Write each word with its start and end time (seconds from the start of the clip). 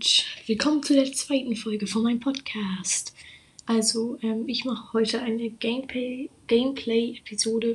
und 0.00 0.24
willkommen 0.46 0.82
zu 0.82 0.94
der 0.94 1.12
zweiten 1.12 1.54
Folge 1.54 1.86
von 1.86 2.02
meinem 2.02 2.20
Podcast. 2.20 3.14
Also, 3.66 4.18
ähm, 4.22 4.48
ich 4.48 4.64
mache 4.64 4.94
heute 4.94 5.20
eine 5.20 5.50
Gameplay- 5.50 6.30
Gameplay-Episode 6.46 7.74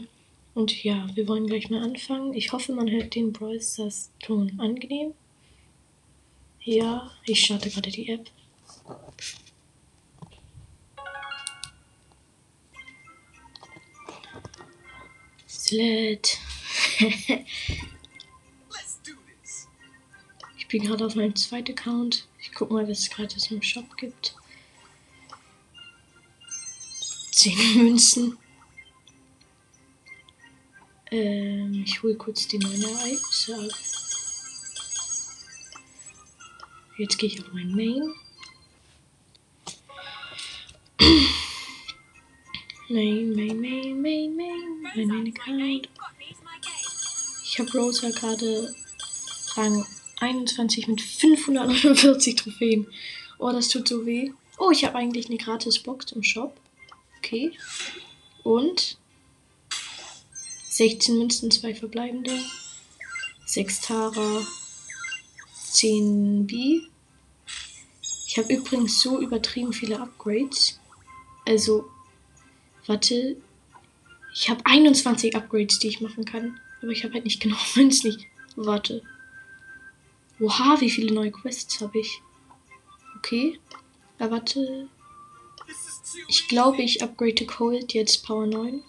und 0.55 0.83
ja, 0.83 1.07
wir 1.13 1.27
wollen 1.27 1.45
gleich 1.45 1.69
mal 1.69 1.83
anfangen. 1.83 2.33
Ich 2.33 2.51
hoffe, 2.51 2.73
man 2.73 2.89
hört 2.89 3.13
den 3.13 3.31
Brawl 3.31 3.61
Stars 3.61 4.09
Ton 4.23 4.59
angenehm. 4.59 5.13
Ja, 6.63 7.11
ich 7.27 7.45
starte 7.45 7.69
gerade 7.69 7.91
die 7.91 8.09
App. 8.09 8.31
Sled. 15.47 16.39
bin 20.75 20.89
gerade 20.89 21.05
auf 21.05 21.15
meinem 21.15 21.33
zweiten 21.37 21.71
Account. 21.71 22.27
Ich 22.41 22.51
guck 22.53 22.69
mal, 22.69 22.85
was 22.85 22.99
es 22.99 23.09
gerade 23.09 23.33
im 23.49 23.61
Shop 23.61 23.95
gibt. 23.95 24.35
10 27.31 27.77
Münzen. 27.85 28.37
Ähm, 31.11 31.81
ich 31.85 32.03
hole 32.03 32.15
kurz 32.15 32.49
die 32.49 32.57
neue 32.57 32.91
Ereignisse 32.91 33.55
ab. 33.55 33.71
Jetzt 36.97 37.17
gehe 37.19 37.29
ich 37.29 37.39
auf 37.39 37.53
mein 37.53 37.71
Main. 37.73 38.13
Main, 42.89 43.33
Main, 43.33 43.61
Main, 43.61 44.01
Main, 44.01 44.35
Main, 44.35 44.81
mein 44.93 45.07
Main 45.07 45.33
Account. 45.33 45.87
Ich 47.45 47.59
habe 47.59 47.71
Rosa 47.71 48.09
gerade 48.09 48.75
Rang 49.55 49.85
21 50.25 50.87
mit 50.87 51.01
549 51.01 52.35
Trophäen. 52.35 52.87
Oh, 53.37 53.51
das 53.51 53.69
tut 53.69 53.87
so 53.87 54.05
weh. 54.05 54.31
Oh, 54.57 54.71
ich 54.71 54.83
habe 54.83 54.95
eigentlich 54.95 55.27
eine 55.27 55.37
gratis 55.37 55.79
Box 55.79 56.11
im 56.13 56.23
Shop. 56.23 56.57
Okay. 57.17 57.51
Und 58.43 58.97
16 60.69 61.17
Münzen, 61.17 61.51
2 61.51 61.75
verbleibende. 61.75 62.31
6 63.45 63.81
Tara. 63.81 64.41
10 65.71 66.47
B. 66.47 66.81
Ich 68.27 68.37
habe 68.37 68.53
übrigens 68.53 69.01
so 69.01 69.21
übertrieben 69.21 69.73
viele 69.73 69.99
Upgrades. 69.99 70.79
Also, 71.45 71.89
warte. 72.87 73.37
Ich 74.33 74.49
habe 74.49 74.65
21 74.65 75.35
Upgrades, 75.35 75.79
die 75.79 75.87
ich 75.87 76.01
machen 76.01 76.25
kann. 76.25 76.59
Aber 76.81 76.91
ich 76.91 77.03
habe 77.03 77.13
halt 77.13 77.25
nicht 77.25 77.41
genau, 77.43 77.57
nicht. 77.75 78.25
Warte. 78.55 79.03
Oha, 80.39 80.79
wie 80.81 80.89
viele 80.89 81.13
neue 81.13 81.31
Quests 81.31 81.79
habe 81.79 81.99
ich? 81.99 82.21
Okay. 83.17 83.59
Ja, 84.19 84.29
warte. 84.29 84.89
Ich 86.27 86.47
glaube, 86.47 86.81
ich 86.81 87.01
upgrade 87.01 87.45
Cold 87.45 87.93
jetzt 87.93 88.25
Power 88.25 88.45
9. 88.45 88.83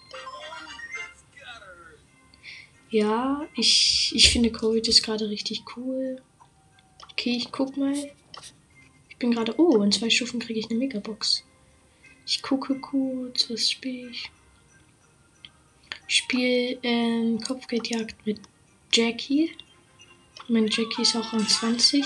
Ja, 2.89 3.45
ich, 3.55 4.11
ich 4.15 4.29
finde 4.29 4.51
Cold 4.51 4.87
ist 4.87 5.03
gerade 5.03 5.29
richtig 5.29 5.63
cool. 5.75 6.21
Okay, 7.11 7.35
ich 7.35 7.51
guck 7.51 7.75
mal. 7.75 7.95
Ich 9.09 9.17
bin 9.17 9.31
gerade. 9.31 9.59
Oh, 9.59 9.81
in 9.81 9.91
zwei 9.91 10.09
Stufen 10.09 10.39
kriege 10.39 10.59
ich 10.59 10.69
eine 10.69 10.79
Megabox. 10.79 11.43
Ich 12.25 12.41
gucke 12.41 12.79
kurz, 12.79 13.49
was 13.49 13.71
spiele 13.71 14.09
ich? 14.09 14.31
Ich 16.07 16.15
spiele 16.17 16.77
ähm, 16.83 17.39
Kopfgeldjagd 17.41 18.25
mit 18.25 18.39
Jackie. 18.93 19.51
Mein 20.49 20.67
Jackie 20.67 21.01
ist 21.01 21.15
auch 21.15 21.33
um 21.33 21.45
20. 21.45 22.05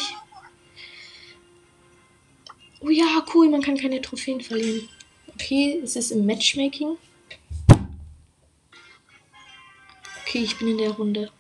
Oh 2.80 2.90
ja, 2.90 3.24
cool, 3.34 3.50
man 3.50 3.62
kann 3.62 3.78
keine 3.78 4.02
Trophäen 4.02 4.42
verlieren. 4.42 4.90
Okay, 5.36 5.80
es 5.84 5.96
ist 5.96 6.12
im 6.12 6.26
Matchmaking. 6.26 6.98
Okay, 10.22 10.40
ich 10.44 10.58
bin 10.58 10.70
in 10.70 10.78
der 10.80 10.92
Runde. 10.92 11.32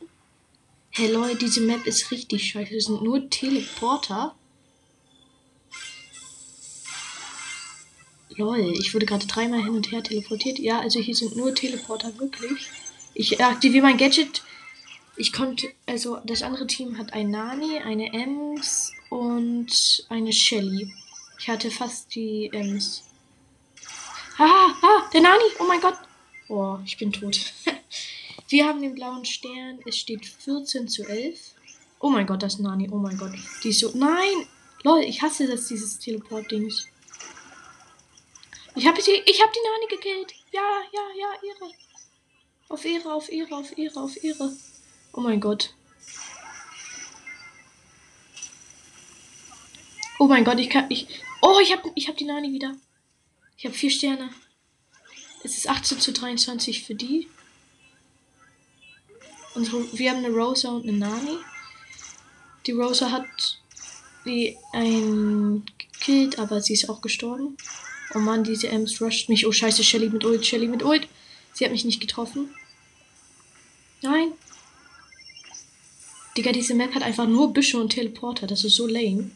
Hey 0.91 1.11
Leute, 1.11 1.37
diese 1.37 1.61
Map 1.61 1.87
ist 1.87 2.11
richtig 2.11 2.49
scheiße. 2.49 2.75
Es 2.75 2.85
sind 2.85 3.01
nur 3.01 3.29
Teleporter. 3.29 4.35
Lol, 8.35 8.73
ich 8.79 8.93
wurde 8.93 9.05
gerade 9.05 9.25
dreimal 9.25 9.63
hin 9.63 9.75
und 9.75 9.91
her 9.91 10.03
teleportiert. 10.03 10.59
Ja, 10.59 10.79
also 10.79 10.99
hier 10.99 11.15
sind 11.15 11.35
nur 11.35 11.55
Teleporter, 11.55 12.17
wirklich. 12.19 12.67
Ich 13.13 13.41
aktiviere 13.41 13.83
mein 13.83 13.97
Gadget. 13.97 14.43
Ich 15.21 15.31
konnte, 15.31 15.71
also 15.85 16.17
das 16.23 16.41
andere 16.41 16.65
Team 16.65 16.97
hat 16.97 17.13
ein 17.13 17.29
Nani, 17.29 17.77
eine 17.77 18.11
Ems 18.11 18.91
und 19.11 20.03
eine 20.09 20.33
Shelly. 20.33 20.91
Ich 21.37 21.47
hatte 21.47 21.69
fast 21.69 22.15
die 22.15 22.49
Ems. 22.51 23.03
Ah, 24.39 24.73
ah, 24.81 25.09
der 25.13 25.21
Nani, 25.21 25.43
oh 25.59 25.65
mein 25.65 25.79
Gott. 25.79 25.93
Oh, 26.47 26.79
ich 26.83 26.97
bin 26.97 27.13
tot. 27.13 27.39
Wir 28.49 28.65
haben 28.65 28.81
den 28.81 28.95
blauen 28.95 29.23
Stern. 29.23 29.77
Es 29.85 29.99
steht 29.99 30.25
14 30.25 30.87
zu 30.87 31.03
11. 31.03 31.53
Oh 31.99 32.09
mein 32.09 32.25
Gott, 32.25 32.41
das 32.41 32.57
Nani. 32.57 32.89
Oh 32.91 32.97
mein 32.97 33.19
Gott. 33.19 33.33
Die 33.63 33.69
ist 33.69 33.81
so. 33.81 33.91
Nein! 33.93 34.47
Lol, 34.81 35.03
ich 35.03 35.21
hasse 35.21 35.45
das, 35.45 35.67
dieses 35.67 35.99
Teleport-Dings. 35.99 36.87
Ich 38.73 38.87
habe 38.87 38.99
sie. 38.99 39.21
Ich 39.27 39.39
habe 39.39 39.51
die 39.53 39.67
Nani 39.67 39.87
gekillt. 39.87 40.33
Ja, 40.51 40.81
ja, 40.91 41.03
ja, 41.15 41.33
Ehre. 41.47 41.71
Auf 42.69 42.83
Ehre, 42.85 43.13
auf 43.13 43.31
Ehre, 43.31 43.55
auf 43.55 43.77
Ehre, 43.77 43.99
auf 43.99 44.23
Ehre. 44.23 44.51
Oh 45.13 45.21
mein 45.21 45.39
Gott. 45.39 45.73
Oh 50.19 50.27
mein 50.27 50.43
Gott, 50.43 50.59
ich 50.59 50.69
kann. 50.69 50.85
Ich. 50.89 51.07
Oh, 51.41 51.59
ich 51.61 51.71
habe 51.71 51.91
ich 51.95 52.07
hab 52.07 52.17
die 52.17 52.25
Nani 52.25 52.53
wieder. 52.53 52.75
Ich 53.57 53.65
habe 53.65 53.75
vier 53.75 53.89
Sterne. 53.89 54.29
Es 55.43 55.57
ist 55.57 55.69
18 55.69 55.99
zu 55.99 56.13
23 56.13 56.83
für 56.83 56.95
die. 56.95 57.27
Und 59.55 59.71
wir 59.97 60.11
haben 60.11 60.23
eine 60.23 60.33
Rosa 60.33 60.69
und 60.69 60.83
eine 60.83 60.97
Nani. 60.97 61.37
Die 62.65 62.71
Rosa 62.71 63.11
hat 63.11 63.59
die 64.25 64.57
ein 64.71 65.65
gekillt, 65.77 66.39
aber 66.39 66.61
sie 66.61 66.73
ist 66.73 66.89
auch 66.89 67.01
gestorben. 67.01 67.57
Oh 68.13 68.19
Mann, 68.19 68.43
diese 68.43 68.69
Ems 68.69 69.01
rusht 69.01 69.29
mich. 69.29 69.47
Oh 69.47 69.51
scheiße, 69.51 69.83
Shelly 69.83 70.09
mit 70.09 70.23
Ult, 70.23 70.45
Shelly 70.45 70.67
mit 70.67 70.83
Ult. 70.83 71.07
Sie 71.53 71.65
hat 71.65 71.71
mich 71.71 71.85
nicht 71.85 71.99
getroffen. 71.99 72.53
Nein. 74.01 74.33
Digga, 76.37 76.51
diese 76.51 76.75
Map 76.75 76.93
hat 76.95 77.03
einfach 77.03 77.27
nur 77.27 77.53
Büsche 77.53 77.79
und 77.79 77.89
Teleporter. 77.89 78.47
Das 78.47 78.63
ist 78.63 78.75
so 78.75 78.87
lame. 78.87 79.31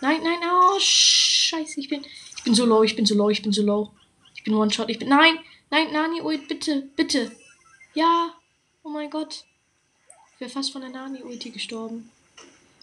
Nein, 0.00 0.20
nein, 0.22 0.38
oh 0.44 0.78
scheiße, 0.78 1.80
ich 1.80 1.88
bin 1.88 2.04
ich 2.36 2.44
bin 2.44 2.54
so 2.54 2.66
low, 2.66 2.82
ich 2.82 2.94
bin 2.94 3.06
so 3.06 3.14
low, 3.14 3.30
ich 3.30 3.42
bin 3.42 3.52
so 3.52 3.62
low. 3.62 3.90
Ich 4.34 4.44
bin 4.44 4.54
One 4.54 4.70
Shot, 4.70 4.90
ich 4.90 4.98
bin 4.98 5.08
nein, 5.08 5.38
nein, 5.70 5.92
Nani 5.92 6.20
Ult, 6.20 6.46
bitte, 6.46 6.82
bitte. 6.94 7.32
Ja. 7.94 8.34
Oh 8.82 8.90
mein 8.90 9.08
Gott. 9.08 9.44
Ich 10.34 10.40
wäre 10.40 10.50
fast 10.50 10.72
von 10.72 10.82
der 10.82 10.90
Nani 10.90 11.22
Ulti 11.22 11.50
gestorben. 11.50 12.10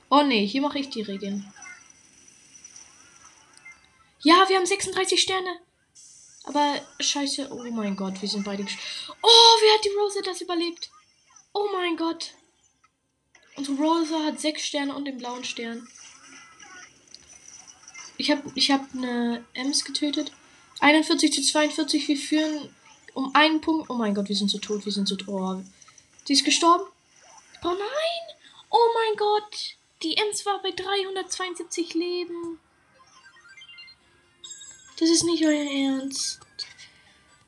Oh 0.09 0.23
nee, 0.23 0.47
hier 0.47 0.61
mache 0.61 0.79
ich 0.79 0.89
die 0.89 1.03
Regeln. 1.03 1.45
Ja, 4.21 4.45
wir 4.47 4.57
haben 4.57 4.65
36 4.65 5.21
Sterne. 5.21 5.59
Aber 6.43 6.81
scheiße. 6.99 7.49
Oh 7.51 7.63
mein 7.71 7.95
Gott, 7.95 8.21
wir 8.21 8.29
sind 8.29 8.43
beide 8.43 8.63
Oh, 8.63 9.27
wie 9.61 9.73
hat 9.73 9.85
die 9.85 9.97
Rose 9.97 10.21
das 10.23 10.41
überlebt? 10.41 10.89
Oh 11.53 11.69
mein 11.71 11.95
Gott. 11.97 12.33
Unsere 13.55 13.77
Rose 13.77 14.17
hat 14.25 14.39
6 14.39 14.63
Sterne 14.63 14.95
und 14.95 15.05
den 15.05 15.17
blauen 15.17 15.43
Stern. 15.43 15.87
Ich 18.17 18.31
habe 18.31 18.43
ich 18.55 18.71
hab 18.71 18.93
eine 18.93 19.45
Ems 19.53 19.83
getötet. 19.83 20.31
41 20.79 21.31
zu 21.31 21.41
42, 21.41 22.07
wir 22.07 22.17
führen 22.17 22.73
um 23.13 23.35
einen 23.35 23.61
Punkt. 23.61 23.89
Oh 23.89 23.95
mein 23.95 24.15
Gott, 24.15 24.29
wir 24.29 24.35
sind 24.35 24.49
so 24.49 24.57
tot, 24.57 24.85
wir 24.85 24.91
sind 24.91 25.07
so 25.07 25.15
tot. 25.15 25.27
Oh. 25.29 25.61
Sie 26.25 26.33
ist 26.33 26.45
gestorben. 26.45 26.85
Oh 27.63 27.67
nein! 27.67 28.35
Oh 28.69 28.87
mein 28.95 29.17
Gott! 29.17 29.75
Die 30.01 30.17
Ems 30.17 30.45
war 30.45 30.61
bei 30.61 30.71
372 30.71 31.93
Leben. 31.93 32.59
Das 35.01 35.09
ist 35.09 35.23
nicht 35.23 35.43
euer 35.43 35.97
Ernst. 35.99 36.39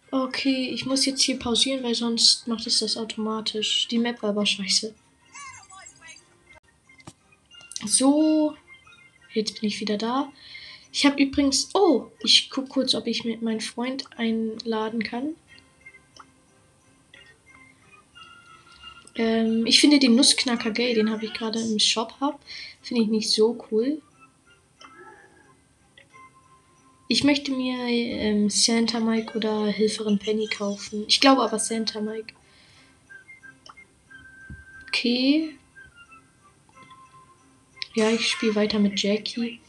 Okay, 0.09 0.71
ich 0.71 0.88
muss 0.88 1.05
jetzt 1.05 1.21
hier 1.21 1.38
pausieren, 1.38 1.83
weil 1.83 1.94
sonst 1.94 2.47
macht 2.47 2.65
es 2.65 2.79
das 2.79 2.97
automatisch. 2.97 3.88
Die 3.89 4.00
Map 4.00 4.23
war 4.23 4.31
aber 4.31 4.44
scheiße. 4.44 4.95
So, 7.85 8.55
jetzt 9.33 9.61
bin 9.61 9.69
ich 9.69 9.79
wieder 9.79 10.00
da. 10.00 10.33
Ich 10.91 11.05
habe 11.05 11.21
übrigens. 11.21 11.69
Oh, 11.75 12.07
ich 12.23 12.50
gucke 12.50 12.69
kurz, 12.69 12.95
ob 12.95 13.05
ich 13.05 13.23
mit 13.23 13.44
meinem 13.44 13.59
Freund 13.59 14.06
einladen 14.17 15.03
kann. 15.03 15.35
Ähm, 19.13 19.67
ich 19.67 19.79
finde 19.79 19.99
den 19.99 20.15
Nussknacker 20.15 20.71
gay, 20.71 20.95
den 20.95 21.11
habe 21.11 21.25
ich 21.25 21.33
gerade 21.33 21.59
im 21.61 21.77
Shop 21.77 22.15
hab. 22.19 22.44
Finde 22.81 23.03
ich 23.03 23.09
nicht 23.09 23.29
so 23.29 23.63
cool. 23.69 24.01
Ich 27.13 27.24
möchte 27.24 27.51
mir 27.51 27.77
ähm, 27.77 28.50
Santa 28.50 29.00
Mike 29.00 29.38
oder 29.38 29.68
Hilferin 29.68 30.18
Penny 30.18 30.48
kaufen. 30.48 31.06
Ich 31.07 31.19
glaube 31.19 31.44
aber 31.44 31.60
Santa 31.60 32.01
Mike. 32.01 32.33
Okay. 34.88 35.54
Ja, 37.94 38.10
ich 38.10 38.27
spiele 38.27 38.56
weiter 38.56 38.80
mit 38.80 39.00
Jackie. 39.00 39.60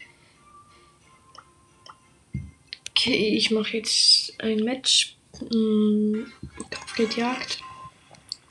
Okay, 2.89 3.37
ich 3.37 3.51
mache 3.51 3.77
jetzt 3.77 4.41
ein 4.41 4.61
Match. 4.61 5.15
Hm, 5.51 6.33
Kopfgeldjagd. 6.71 7.61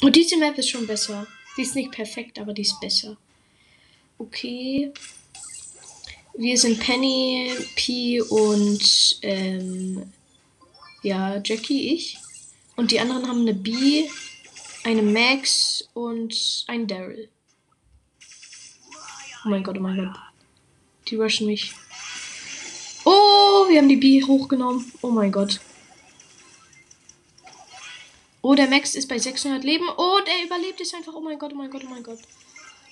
Und 0.04 0.16
diese 0.16 0.38
Map 0.38 0.56
ist 0.60 0.70
schon 0.70 0.86
besser. 0.86 1.26
Die 1.58 1.64
ist 1.64 1.74
nicht 1.74 1.90
perfekt, 1.90 2.38
aber 2.38 2.54
die 2.54 2.62
ist 2.62 2.80
besser. 2.80 3.18
Okay. 4.20 4.94
Wir 6.36 6.58
sind 6.58 6.80
Penny, 6.80 7.52
P 7.76 8.20
und 8.22 9.20
ähm, 9.22 10.12
ja, 11.04 11.40
Jackie, 11.44 11.94
ich. 11.94 12.18
Und 12.76 12.90
die 12.90 13.00
anderen 13.00 13.28
haben 13.28 13.42
eine 13.42 13.54
B, 13.54 14.10
eine 14.84 15.04
Max 15.04 15.88
und 15.94 16.66
ein 16.68 16.88
Daryl. 16.88 17.30
Oh 19.46 19.50
mein 19.50 19.62
Gott, 19.62 19.78
oh 19.78 19.82
mein 19.82 19.98
Gott. 19.98 20.16
Die 21.08 21.18
rushen 21.18 21.46
mich. 21.46 21.72
Oh, 23.06 23.68
wir 23.70 23.78
haben 23.78 23.90
die 23.90 23.98
B 23.98 24.24
hochgenommen. 24.24 24.92
Oh 25.02 25.12
mein 25.12 25.32
Gott. 25.32 25.60
Oh, 28.42 28.56
der 28.56 28.70
Max 28.70 28.96
ist 28.96 29.08
bei 29.08 29.20
600 29.20 29.64
Leben. 29.64 29.86
Oh, 29.98 30.20
der 30.26 30.46
überlebt 30.46 30.82
es 30.82 30.96
einfach. 30.96 31.14
Oh 31.14 31.22
mein 31.22 31.38
Gott, 31.38 31.52
oh 31.54 31.58
mein 31.58 31.70
Gott, 31.70 31.84
oh 31.86 31.90
mein 31.90 32.04
Gott. 32.04 32.20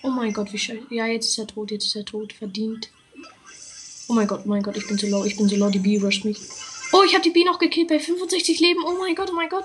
Oh 0.03 0.09
mein 0.09 0.31
Gott, 0.31 0.53
wie 0.53 0.59
scheiße. 0.59 0.87
Ja, 0.91 1.07
jetzt 1.07 1.27
ist 1.27 1.39
er 1.39 1.47
tot, 1.47 1.71
jetzt 1.71 1.85
ist 1.85 1.95
er 1.95 2.05
tot. 2.05 2.33
Verdient. 2.33 2.91
Oh 4.11 4.13
mein 4.13 4.27
Gott, 4.27 4.41
oh 4.43 4.49
mein 4.49 4.61
Gott, 4.61 4.75
ich 4.75 4.85
bin 4.85 4.97
so 4.97 5.07
low, 5.07 5.23
ich 5.23 5.37
bin 5.37 5.47
so 5.47 5.55
low. 5.55 5.69
Die 5.69 5.79
B 5.79 5.97
rusht 5.97 6.25
mich. 6.25 6.37
Oh, 6.91 7.01
ich 7.05 7.13
habe 7.13 7.23
die 7.23 7.29
B 7.29 7.45
noch 7.45 7.59
gekillt 7.59 7.87
bei 7.87 7.97
65 7.97 8.59
Leben. 8.59 8.83
Oh 8.85 8.97
mein 8.99 9.15
Gott, 9.15 9.29
oh 9.31 9.33
mein 9.33 9.47
Gott. 9.47 9.63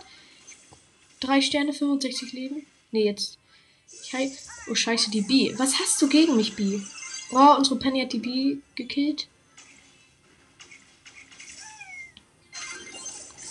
Drei 1.19 1.40
Sterne, 1.40 1.72
65 1.72 2.32
Leben. 2.32 2.64
Nee, 2.93 3.06
jetzt. 3.06 3.38
Oh, 4.70 4.75
scheiße, 4.76 5.10
die 5.10 5.22
B. 5.22 5.52
Was 5.56 5.81
hast 5.81 6.00
du 6.00 6.08
gegen 6.08 6.37
mich, 6.37 6.54
B? 6.54 6.78
Oh, 7.32 7.56
unsere 7.58 7.75
Penny 7.75 8.02
hat 8.02 8.12
die 8.12 8.20
B 8.20 8.58
gekillt. 8.76 9.26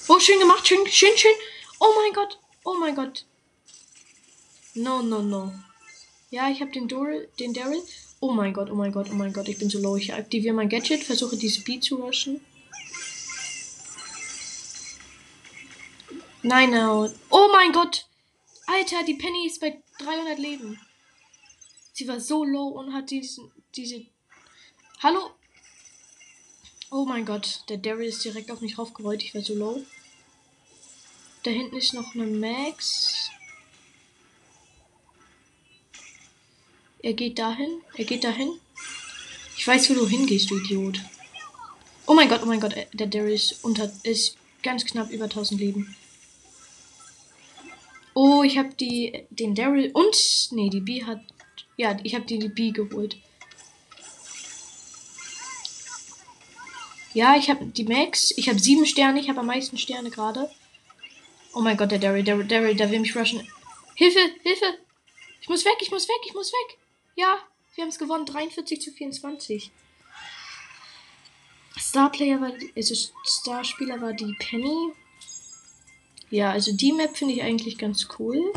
Oh, 0.07 0.17
schön 0.17 0.39
gemacht. 0.39 0.65
Schön, 0.65 0.87
schön, 0.87 1.17
schön. 1.17 1.35
Oh 1.81 1.93
mein 1.99 2.13
Gott. 2.13 2.39
Oh 2.63 2.75
mein 2.79 2.95
Gott. 2.95 3.25
No, 4.75 5.01
no, 5.01 5.21
no. 5.21 5.51
Ja, 6.29 6.49
ich 6.49 6.61
habe 6.61 6.71
den 6.71 6.87
Daryl. 6.87 7.27
Den 7.37 7.53
Daryl. 7.53 7.83
Oh 8.27 8.31
mein 8.31 8.53
Gott, 8.53 8.71
oh 8.71 8.75
mein 8.75 8.91
Gott, 8.91 9.09
oh 9.11 9.13
mein 9.13 9.31
Gott. 9.31 9.47
Ich 9.49 9.59
bin 9.59 9.69
so 9.69 9.79
low. 9.79 9.97
Ich 9.97 10.11
aktiviere 10.11 10.55
mein 10.55 10.67
Gadget, 10.67 11.03
versuche 11.03 11.37
die 11.37 11.47
Speed 11.47 11.83
zu 11.83 11.97
rushen. 11.97 12.41
Nein, 16.41 16.71
no. 16.71 17.07
Oh 17.29 17.49
mein 17.51 17.71
Gott. 17.71 18.07
Alter, 18.65 19.03
die 19.03 19.13
Penny 19.13 19.45
ist 19.45 19.61
bei 19.61 19.79
300 19.99 20.39
Leben. 20.39 20.81
Sie 21.93 22.07
war 22.07 22.19
so 22.19 22.43
low 22.43 22.69
und 22.69 22.95
hat 22.95 23.11
diesen, 23.11 23.51
diese... 23.75 24.07
Hallo? 25.03 25.29
Oh 26.89 27.05
mein 27.05 27.27
Gott, 27.27 27.63
der 27.69 27.77
Daryl 27.77 28.07
ist 28.07 28.25
direkt 28.25 28.49
auf 28.49 28.61
mich 28.61 28.79
raufgerollt. 28.79 29.21
Ich 29.21 29.35
war 29.35 29.43
so 29.43 29.53
low. 29.53 29.85
Da 31.43 31.51
hinten 31.51 31.77
ist 31.77 31.93
noch 31.93 32.15
eine 32.15 32.25
Max. 32.25 33.29
Er 37.05 37.13
geht 37.13 37.37
dahin. 37.37 37.83
Er 37.97 38.03
geht 38.03 38.23
dahin. 38.23 38.49
Ich 39.55 39.67
weiß, 39.67 39.91
wo 39.91 39.93
du 39.93 40.07
hingehst, 40.07 40.49
du 40.49 40.57
Idiot. 40.57 40.99
Oh 42.07 42.15
mein 42.15 42.27
Gott, 42.27 42.41
oh 42.41 42.47
mein 42.47 42.59
Gott, 42.59 42.73
äh, 42.73 42.87
der 42.93 43.05
Daryl 43.05 43.35
ist 43.35 43.63
unter 43.63 43.91
ist 44.01 44.37
ganz 44.63 44.85
knapp 44.85 45.11
über 45.11 45.25
1000 45.25 45.61
Leben. 45.61 45.95
Oh, 48.15 48.41
ich 48.41 48.57
habe 48.57 48.73
die 48.73 49.23
den 49.29 49.53
Daryl 49.53 49.91
und 49.93 50.17
nee, 50.53 50.71
die 50.71 50.79
B 50.79 51.03
hat 51.03 51.21
ja, 51.77 51.95
ich 52.01 52.15
habe 52.15 52.25
die, 52.25 52.39
die 52.39 52.49
B 52.49 52.71
geholt. 52.71 53.17
Ja, 57.13 57.35
ich 57.37 57.51
habe 57.51 57.67
die 57.67 57.83
Max. 57.83 58.31
Ich 58.35 58.49
habe 58.49 58.57
sieben 58.57 58.87
Sterne. 58.87 59.19
Ich 59.19 59.29
habe 59.29 59.41
am 59.41 59.45
meisten 59.45 59.77
Sterne 59.77 60.09
gerade. 60.09 60.49
Oh 61.53 61.61
mein 61.61 61.77
Gott, 61.77 61.91
der 61.91 61.99
Daryl, 61.99 62.23
der 62.23 62.37
Daryl, 62.37 62.75
der 62.75 62.89
will 62.89 62.99
mich 62.99 63.15
rushen. 63.15 63.47
Hilfe, 63.93 64.21
Hilfe! 64.41 64.79
Ich 65.39 65.49
muss 65.49 65.63
weg, 65.65 65.77
ich 65.81 65.91
muss 65.91 66.07
weg, 66.07 66.21
ich 66.25 66.33
muss 66.33 66.51
weg. 66.51 66.79
Ja, 67.15 67.37
wir 67.73 67.83
haben 67.83 67.89
es 67.89 67.99
gewonnen. 67.99 68.25
43 68.25 68.81
zu 68.81 68.91
24. 68.91 69.71
Starplayer 71.77 72.41
war, 72.41 72.51
also 72.75 73.11
Starspieler 73.25 74.01
war 74.01 74.13
die 74.13 74.35
Penny. 74.39 74.91
Ja, 76.29 76.51
also 76.51 76.75
die 76.75 76.91
Map 76.91 77.15
finde 77.15 77.35
ich 77.35 77.43
eigentlich 77.43 77.77
ganz 77.77 78.07
cool. 78.19 78.51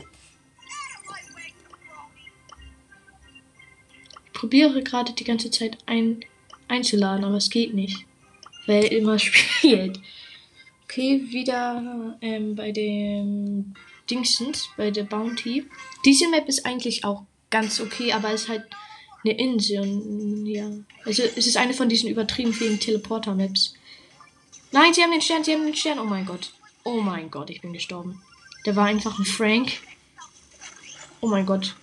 Ich 4.27 4.33
probiere 4.33 4.83
gerade 4.83 5.13
die 5.13 5.25
ganze 5.25 5.51
Zeit 5.51 5.79
ein 5.87 6.25
einzuladen, 6.69 7.25
aber 7.25 7.37
es 7.37 7.51
geht 7.51 7.75
nicht. 7.75 8.07
Weil 8.67 8.85
er 8.85 8.93
immer 8.93 9.19
spielt. 9.19 10.01
Okay, 10.85 11.23
wieder 11.31 12.17
ähm, 12.21 12.55
bei 12.55 12.73
dem 12.73 13.75
Dingsens, 14.11 14.69
bei 14.77 14.91
der 14.91 15.05
Bounty. 15.05 15.67
Diese 16.05 16.29
Map 16.29 16.49
ist 16.49 16.65
eigentlich 16.65 17.05
auch 17.05 17.25
ganz 17.50 17.81
okay, 17.81 18.12
aber 18.12 18.33
es 18.33 18.43
ist 18.43 18.49
halt 18.49 18.65
eine 19.25 19.39
Insel 19.39 19.81
und 19.81 20.47
ja. 20.47 20.71
Also 21.05 21.23
es 21.23 21.47
ist 21.47 21.56
eine 21.56 21.75
von 21.75 21.89
diesen 21.89 22.09
übertrieben 22.09 22.53
vielen 22.53 22.79
Teleporter-Maps. 22.79 23.75
Nein, 24.71 24.93
sie 24.93 25.03
haben 25.03 25.11
den 25.11 25.23
Stern, 25.23 25.45
sie 25.45 25.55
haben 25.55 25.65
den 25.65 25.75
Stern. 25.75 25.99
Oh 25.99 26.05
mein 26.05 26.27
Gott. 26.27 26.53
Oh 26.85 27.00
mein 27.00 27.31
Gott, 27.31 27.50
ich 27.50 27.61
bin 27.61 27.73
gestorben. 27.73 28.23
Der 28.67 28.77
war 28.77 28.87
einfach 28.87 29.19
ein 29.19 29.25
Frank. 29.25 29.73
Oh 31.21 31.27
mein 31.27 31.47
Gott. 31.47 31.75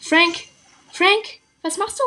Frank! 0.00 0.36
Frank! 0.92 1.40
Was 1.62 1.76
machst 1.76 1.98
du? 1.98 2.02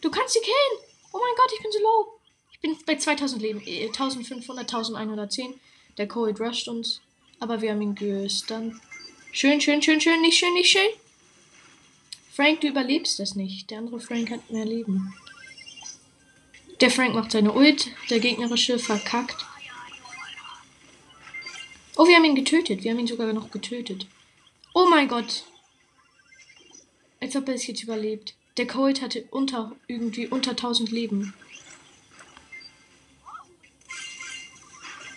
Du 0.00 0.10
kannst 0.10 0.34
sie 0.34 0.40
killen! 0.40 0.84
Oh 1.12 1.18
mein 1.18 1.34
Gott, 1.36 1.50
ich 1.54 1.62
bin 1.62 1.72
so 1.72 1.78
low. 1.80 2.20
Ich 2.52 2.60
bin 2.60 2.76
bei 2.86 2.96
2000 2.96 3.42
Leben. 3.42 3.60
1500, 3.60 4.64
äh, 4.64 4.74
1110. 4.74 5.60
Der 5.98 6.08
Cold 6.08 6.40
rusht 6.40 6.68
uns. 6.68 7.00
Aber 7.40 7.60
wir 7.60 7.72
haben 7.72 7.82
ihn 7.82 7.94
gestunt. 7.94 8.74
Schön, 9.32 9.60
schön, 9.60 9.82
schön, 9.82 10.00
schön. 10.00 10.20
Nicht 10.22 10.38
schön, 10.38 10.54
nicht 10.54 10.70
schön. 10.70 10.88
Frank, 12.34 12.62
du 12.62 12.66
überlebst 12.66 13.20
das 13.20 13.36
nicht. 13.36 13.70
Der 13.70 13.78
andere 13.78 14.00
Frank 14.00 14.28
hat 14.28 14.50
mehr 14.50 14.64
Leben. 14.64 15.14
Der 16.80 16.90
Frank 16.90 17.14
macht 17.14 17.30
seine 17.30 17.52
Ult. 17.52 17.90
Der 18.10 18.18
gegnerische 18.18 18.80
verkackt. 18.80 19.46
Oh, 21.96 22.08
wir 22.08 22.16
haben 22.16 22.24
ihn 22.24 22.34
getötet. 22.34 22.82
Wir 22.82 22.90
haben 22.90 22.98
ihn 22.98 23.06
sogar 23.06 23.32
noch 23.32 23.52
getötet. 23.52 24.08
Oh 24.74 24.88
mein 24.90 25.06
Gott. 25.06 25.44
Als 27.20 27.36
ob 27.36 27.46
er 27.46 27.54
es 27.54 27.68
jetzt 27.68 27.84
überlebt. 27.84 28.34
Der 28.56 28.66
Cold 28.66 29.00
hatte 29.00 29.28
unter 29.30 29.70
irgendwie 29.86 30.26
unter 30.26 30.50
1000 30.50 30.90
Leben. 30.90 31.34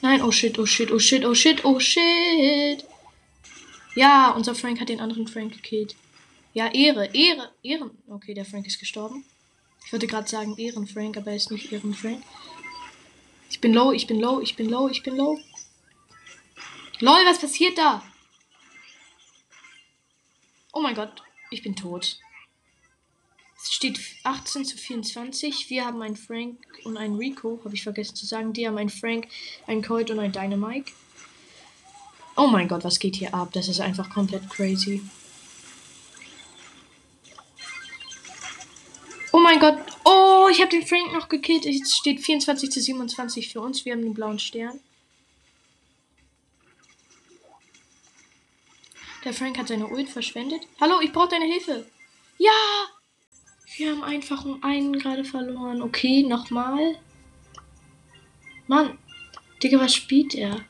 Nein, 0.03 0.21
oh 0.21 0.31
shit, 0.31 0.59
oh 0.59 0.67
shit, 0.67 0.91
oh 0.91 0.99
shit, 0.99 1.25
oh 1.25 1.33
shit, 1.33 1.65
oh 1.65 1.79
shit. 1.79 2.85
Ja, 3.95 4.29
unser 4.29 4.53
Frank 4.53 4.79
hat 4.79 4.89
den 4.89 4.99
anderen 4.99 5.27
Frank 5.27 5.53
gekillt. 5.53 5.95
Ja, 6.57 6.73
Ehre, 6.73 7.05
Ehre, 7.13 7.51
Ehren. 7.61 7.91
Okay, 8.07 8.33
der 8.33 8.43
Frank 8.43 8.65
ist 8.65 8.79
gestorben. 8.79 9.23
Ich 9.85 9.93
wollte 9.93 10.07
gerade 10.07 10.27
sagen 10.27 10.57
Ehrenfrank, 10.57 11.15
aber 11.15 11.29
er 11.29 11.35
ist 11.35 11.51
nicht 11.51 11.71
Ehrenfrank. 11.71 12.23
Ich 13.51 13.61
bin 13.61 13.75
low, 13.75 13.91
ich 13.91 14.07
bin 14.07 14.19
low, 14.19 14.41
ich 14.41 14.55
bin 14.55 14.67
low, 14.67 14.89
ich 14.89 15.03
bin 15.03 15.15
low. 15.17 15.39
Lol, 16.99 17.25
was 17.27 17.37
passiert 17.37 17.77
da? 17.77 18.01
Oh 20.73 20.81
mein 20.81 20.95
Gott, 20.95 21.21
ich 21.51 21.61
bin 21.61 21.75
tot. 21.75 22.17
Es 23.61 23.71
steht 23.71 23.99
18 24.23 24.65
zu 24.65 24.77
24. 24.77 25.69
Wir 25.69 25.85
haben 25.85 26.01
einen 26.01 26.15
Frank 26.15 26.57
und 26.85 26.97
einen 26.97 27.17
Rico, 27.17 27.61
habe 27.63 27.75
ich 27.75 27.83
vergessen 27.83 28.15
zu 28.15 28.25
sagen. 28.25 28.53
Die 28.53 28.67
haben 28.67 28.79
einen 28.79 28.89
Frank, 28.89 29.27
einen 29.67 29.83
Colt 29.83 30.09
und 30.09 30.17
einen 30.17 30.33
Dynamite. 30.33 30.91
Oh 32.35 32.47
mein 32.47 32.67
Gott, 32.67 32.83
was 32.83 32.97
geht 32.97 33.15
hier 33.15 33.35
ab? 33.35 33.49
Das 33.53 33.67
ist 33.67 33.79
einfach 33.79 34.09
komplett 34.09 34.49
crazy. 34.49 35.03
Mein 39.47 39.61
Gott. 39.61 39.77
Oh, 40.03 40.49
ich 40.51 40.59
habe 40.59 40.71
den 40.71 40.85
Frank 40.85 41.13
noch 41.13 41.29
gekillt. 41.29 41.65
Es 41.65 41.95
steht 41.95 42.19
24 42.19 42.69
zu 42.69 42.81
27 42.81 43.47
für 43.47 43.61
uns. 43.61 43.85
Wir 43.85 43.93
haben 43.93 44.01
den 44.01 44.13
blauen 44.13 44.39
Stern. 44.39 44.81
Der 49.23 49.33
Frank 49.33 49.57
hat 49.57 49.69
seine 49.69 49.87
Ult 49.87 50.09
verschwendet. 50.09 50.67
Hallo, 50.81 50.99
ich 51.01 51.13
brauche 51.13 51.29
deine 51.29 51.45
Hilfe. 51.45 51.85
Ja! 52.37 52.51
Wir 53.77 53.91
haben 53.91 54.03
einfach 54.03 54.43
um 54.43 54.61
einen 54.65 54.99
gerade 54.99 55.23
verloren. 55.23 55.81
Okay, 55.81 56.23
nochmal. 56.23 56.99
Mann. 58.67 58.97
Digga, 59.63 59.79
was 59.79 59.95
spielt 59.95 60.35
er? 60.35 60.65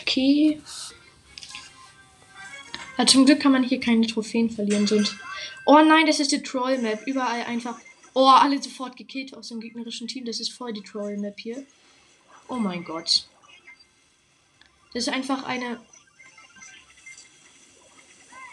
Okay. 0.00 0.58
Ja, 2.96 3.04
zum 3.06 3.26
Glück 3.26 3.40
kann 3.40 3.52
man 3.52 3.62
hier 3.62 3.78
keine 3.78 4.06
Trophäen 4.06 4.48
verlieren, 4.48 4.86
sonst. 4.86 5.16
Oh 5.64 5.80
nein, 5.80 6.06
das 6.06 6.20
ist 6.20 6.32
die 6.32 6.42
Troll-Map. 6.42 7.06
Überall 7.06 7.42
einfach. 7.44 7.78
Oh, 8.14 8.26
alle 8.26 8.62
sofort 8.62 8.96
gekillt 8.96 9.34
aus 9.34 9.48
dem 9.48 9.60
gegnerischen 9.60 10.08
Team. 10.08 10.24
Das 10.24 10.40
ist 10.40 10.52
voll 10.52 10.72
die 10.72 10.82
Troll-Map 10.82 11.38
hier. 11.38 11.64
Oh 12.48 12.56
mein 12.56 12.84
Gott. 12.84 13.26
Das 14.92 15.06
ist 15.06 15.12
einfach 15.12 15.44
eine. 15.44 15.80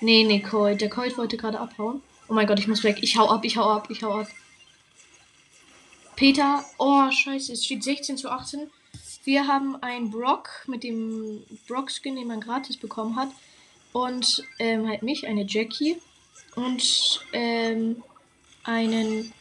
Nee, 0.01 0.23
nee, 0.23 0.39
Colt. 0.39 0.79
Der 0.81 0.89
Colt 0.89 1.17
wollte 1.17 1.35
gerade 1.35 1.59
abhauen. 1.59 2.01
Oh 2.29 2.33
mein 2.33 2.47
Gott, 2.47 2.59
ich 2.59 2.67
muss 2.67 2.83
weg. 2.83 2.99
Ich 3.01 3.17
hau 3.17 3.27
ab, 3.27 3.43
ich 3.43 3.57
hau 3.57 3.69
ab, 3.69 3.87
ich 3.89 4.03
hau 4.03 4.19
ab. 4.19 4.27
Peter, 6.15 6.63
oh 6.77 7.09
scheiße, 7.09 7.53
es 7.53 7.65
steht 7.65 7.83
16 7.83 8.17
zu 8.17 8.29
18. 8.29 8.69
Wir 9.23 9.47
haben 9.47 9.81
einen 9.81 10.11
Brock 10.11 10.49
mit 10.67 10.83
dem 10.83 11.43
Brock-Skin, 11.67 12.15
den 12.15 12.27
man 12.27 12.41
gratis 12.41 12.77
bekommen 12.77 13.15
hat. 13.15 13.29
Und 13.93 14.43
ähm, 14.59 14.87
halt 14.87 15.01
mich, 15.01 15.27
eine 15.27 15.45
Jackie. 15.47 15.97
Und 16.55 17.21
ähm, 17.33 18.03
einen 18.63 19.33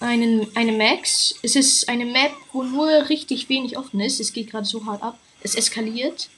einen, 0.00 0.54
eine 0.56 0.72
Max. 0.72 1.34
Es 1.42 1.56
ist 1.56 1.88
eine 1.88 2.04
Map, 2.04 2.32
wo 2.52 2.62
nur 2.62 3.08
richtig 3.08 3.48
wenig 3.48 3.78
offen 3.78 4.00
ist. 4.00 4.20
Es 4.20 4.32
geht 4.32 4.50
gerade 4.50 4.66
so 4.66 4.84
hart 4.84 5.02
ab. 5.02 5.18
Es 5.42 5.54
eskaliert. 5.54 6.28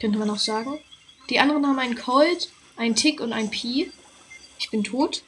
Könnte 0.00 0.18
man 0.18 0.30
auch 0.30 0.38
sagen. 0.38 0.78
Die 1.30 1.40
anderen 1.40 1.66
haben 1.66 1.78
einen 1.78 1.96
Colt, 1.96 2.50
einen 2.76 2.94
Tick 2.94 3.20
und 3.20 3.32
einen 3.32 3.50
Pi. 3.50 3.90
Ich 4.58 4.70
bin 4.70 4.84
tot. 4.84 5.22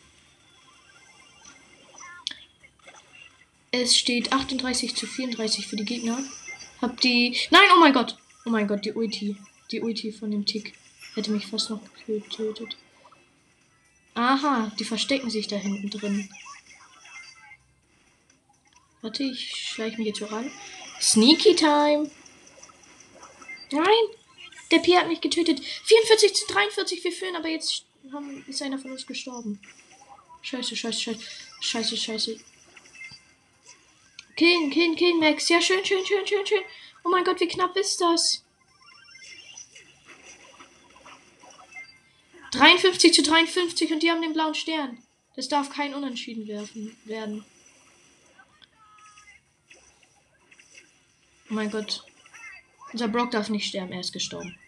Es 3.71 3.97
steht 3.97 4.33
38 4.33 4.95
zu 4.95 5.07
34 5.07 5.67
für 5.67 5.77
die 5.77 5.85
Gegner. 5.85 6.19
Hab 6.81 7.01
die. 7.01 7.37
Nein, 7.51 7.69
oh 7.77 7.81
mein 7.81 7.93
Gott! 7.93 8.17
Oh 8.47 8.51
mein 8.51 8.67
Gott, 8.67 8.85
die 8.85 8.93
Ulti. 8.93 9.37
Die 9.71 9.81
Ulti 9.81 10.13
von 10.13 10.31
dem 10.31 10.47
Tick. 10.47 10.75
Hätte 11.15 11.31
mich 11.31 11.47
fast 11.47 11.71
noch 11.71 11.81
getötet. 12.07 12.77
Aha, 14.15 14.73
die 14.79 14.85
verstecken 14.85 15.31
sich 15.31 15.47
da 15.47 15.57
hinten 15.57 15.91
drin. 15.91 16.29
Warte, 19.01 19.23
ich 19.23 19.55
schleiche 19.55 19.97
mich 19.99 20.09
jetzt 20.09 20.19
so 20.19 20.27
ran. 20.27 20.51
Sneaky 21.01 21.55
Time. 21.55 22.11
Nein! 23.71 23.85
Der 24.71 24.79
Pi 24.79 24.93
hat 24.93 25.09
mich 25.09 25.21
getötet. 25.21 25.61
44 25.61 26.35
zu 26.35 26.47
43, 26.53 27.05
wir 27.05 27.13
führen, 27.13 27.37
aber 27.37 27.49
jetzt 27.49 27.85
haben, 28.13 28.45
ist 28.47 28.61
einer 28.63 28.79
von 28.79 28.91
uns 28.91 29.07
gestorben. 29.07 29.61
Scheiße, 30.43 30.77
scheiße, 30.77 31.01
scheiße. 31.01 31.21
Scheiße, 31.61 31.97
scheiße. 31.97 32.41
Killen, 34.37 34.71
killen, 34.71 34.97
killen, 34.97 35.21
Max. 35.21 35.49
Ja, 35.49 35.61
schön, 35.61 35.85
schön, 35.85 36.05
schön, 36.07 36.27
schön, 36.27 36.47
schön. 36.47 36.63
Oh 37.05 37.09
mein 37.09 37.25
Gott, 37.25 37.41
wie 37.41 37.49
knapp 37.49 37.77
ist 37.77 38.01
das? 38.01 38.45
53 42.53 43.13
zu 43.13 43.23
53 43.23 43.93
und 43.93 44.03
die 44.03 44.11
haben 44.11 44.23
den 44.23 44.33
blauen 44.33 44.55
Stern. 44.55 44.99
Das 45.37 45.49
darf 45.49 45.71
kein 45.71 45.95
Unentschieden 45.95 46.49
werfen, 46.49 46.97
werden. 47.05 47.45
Oh 51.51 51.55
mein 51.55 51.71
Gott. 51.71 52.05
Unser 52.93 53.09
Brock 53.09 53.31
darf 53.31 53.49
nicht 53.49 53.69
sterben, 53.69 53.93
er 53.93 54.01
ist 54.01 54.13
gestorben. 54.13 54.59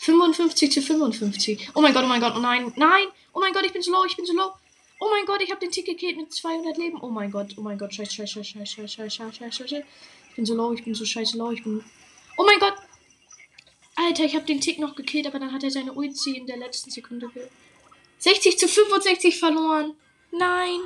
55 0.00 0.72
zu 0.72 0.80
55. 0.80 1.70
Oh 1.74 1.80
mein 1.80 1.92
Gott, 1.92 2.04
oh 2.04 2.08
mein 2.08 2.20
Gott, 2.20 2.34
oh 2.36 2.40
nein, 2.40 2.72
nein. 2.76 3.06
Oh 3.32 3.40
mein 3.40 3.52
Gott, 3.52 3.64
ich 3.66 3.72
bin 3.72 3.82
so 3.82 3.90
low, 3.90 4.04
ich 4.04 4.16
bin 4.16 4.26
so 4.26 4.32
low. 4.32 4.52
Oh 5.00 5.08
mein 5.10 5.26
Gott, 5.26 5.42
ich 5.42 5.50
habe 5.50 5.60
den 5.60 5.70
Ticket 5.70 5.98
gekillt 5.98 6.16
mit 6.16 6.32
200 6.32 6.76
Leben. 6.76 6.98
Oh 7.00 7.10
mein 7.10 7.30
Gott, 7.30 7.54
oh 7.56 7.60
mein 7.60 7.78
Gott, 7.78 7.94
scheiße, 7.94 8.14
scheiße, 8.14 8.44
scheiße, 8.44 8.88
scheiße, 8.88 9.10
scheiße, 9.10 9.32
scheiße, 9.32 9.68
scheiße. 9.68 9.84
Ich 10.30 10.36
bin 10.36 10.46
so 10.46 10.54
low, 10.54 10.72
ich 10.72 10.84
bin 10.84 10.94
so 10.94 11.04
scheiße 11.04 11.36
low, 11.36 11.50
ich 11.50 11.62
bin... 11.62 11.84
Oh 12.36 12.44
mein 12.44 12.58
Gott. 12.58 12.74
Alter, 14.08 14.24
ich 14.24 14.34
habe 14.34 14.46
den 14.46 14.62
Tick 14.62 14.78
noch 14.78 14.94
gekillt, 14.94 15.26
aber 15.26 15.38
dann 15.38 15.52
hat 15.52 15.62
er 15.62 15.70
seine 15.70 15.92
Ulti 15.92 16.38
in 16.38 16.46
der 16.46 16.56
letzten 16.56 16.90
Sekunde 16.90 17.28
ge 17.28 17.46
60 18.20 18.58
zu 18.58 18.66
65 18.66 19.38
verloren. 19.38 19.94
Nein. 20.32 20.80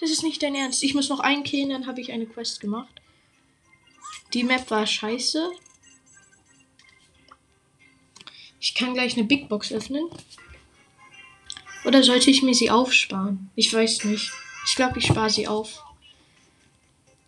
Das 0.00 0.10
ist 0.10 0.22
nicht 0.22 0.42
dein 0.42 0.54
Ernst. 0.54 0.82
Ich 0.82 0.94
muss 0.94 1.10
noch 1.10 1.20
einen 1.20 1.44
killen, 1.44 1.68
dann 1.68 1.86
habe 1.86 2.00
ich 2.00 2.12
eine 2.12 2.26
Quest 2.26 2.60
gemacht. 2.60 3.02
Die 4.32 4.42
Map 4.42 4.70
war 4.70 4.86
scheiße. 4.86 5.52
Ich 8.58 8.74
kann 8.74 8.94
gleich 8.94 9.14
eine 9.14 9.24
Big 9.24 9.50
Box 9.50 9.70
öffnen. 9.70 10.08
Oder 11.84 12.02
sollte 12.02 12.30
ich 12.30 12.42
mir 12.42 12.54
sie 12.54 12.70
aufsparen? 12.70 13.50
Ich 13.54 13.72
weiß 13.72 14.04
nicht. 14.04 14.32
Ich 14.66 14.76
glaube, 14.76 14.98
ich 14.98 15.06
spare 15.06 15.30
sie 15.30 15.46
auf. 15.46 15.84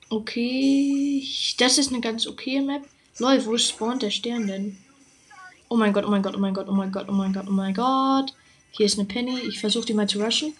Okay. 0.08 1.22
Das 1.58 1.76
ist 1.76 1.92
eine 1.92 2.00
ganz 2.00 2.26
okay 2.26 2.62
Map. 2.62 2.88
Lol, 3.18 3.44
wo 3.46 3.58
spawnt 3.58 4.02
der 4.02 4.10
Stern 4.10 4.46
denn? 4.46 4.78
Oh 5.68 5.76
mein 5.76 5.92
Gott, 5.92 6.04
oh 6.04 6.10
mein 6.10 6.22
Gott, 6.22 6.34
oh 6.37 6.38
mein 6.38 6.54
Gott, 6.54 6.68
oh 6.68 6.72
mein 6.72 6.92
Gott, 6.92 7.08
oh 7.08 7.12
mein 7.12 7.32
Gott, 7.32 7.46
oh 7.48 7.52
mein 7.52 7.75
Gott. 7.75 8.32
Hier 8.70 8.87
ist 8.87 8.98
eine 8.98 9.08
Penny. 9.08 9.40
Ich 9.40 9.58
versuche 9.58 9.87
die 9.87 9.94
mal 9.94 10.08
zu 10.08 10.22
rushen. 10.22 10.54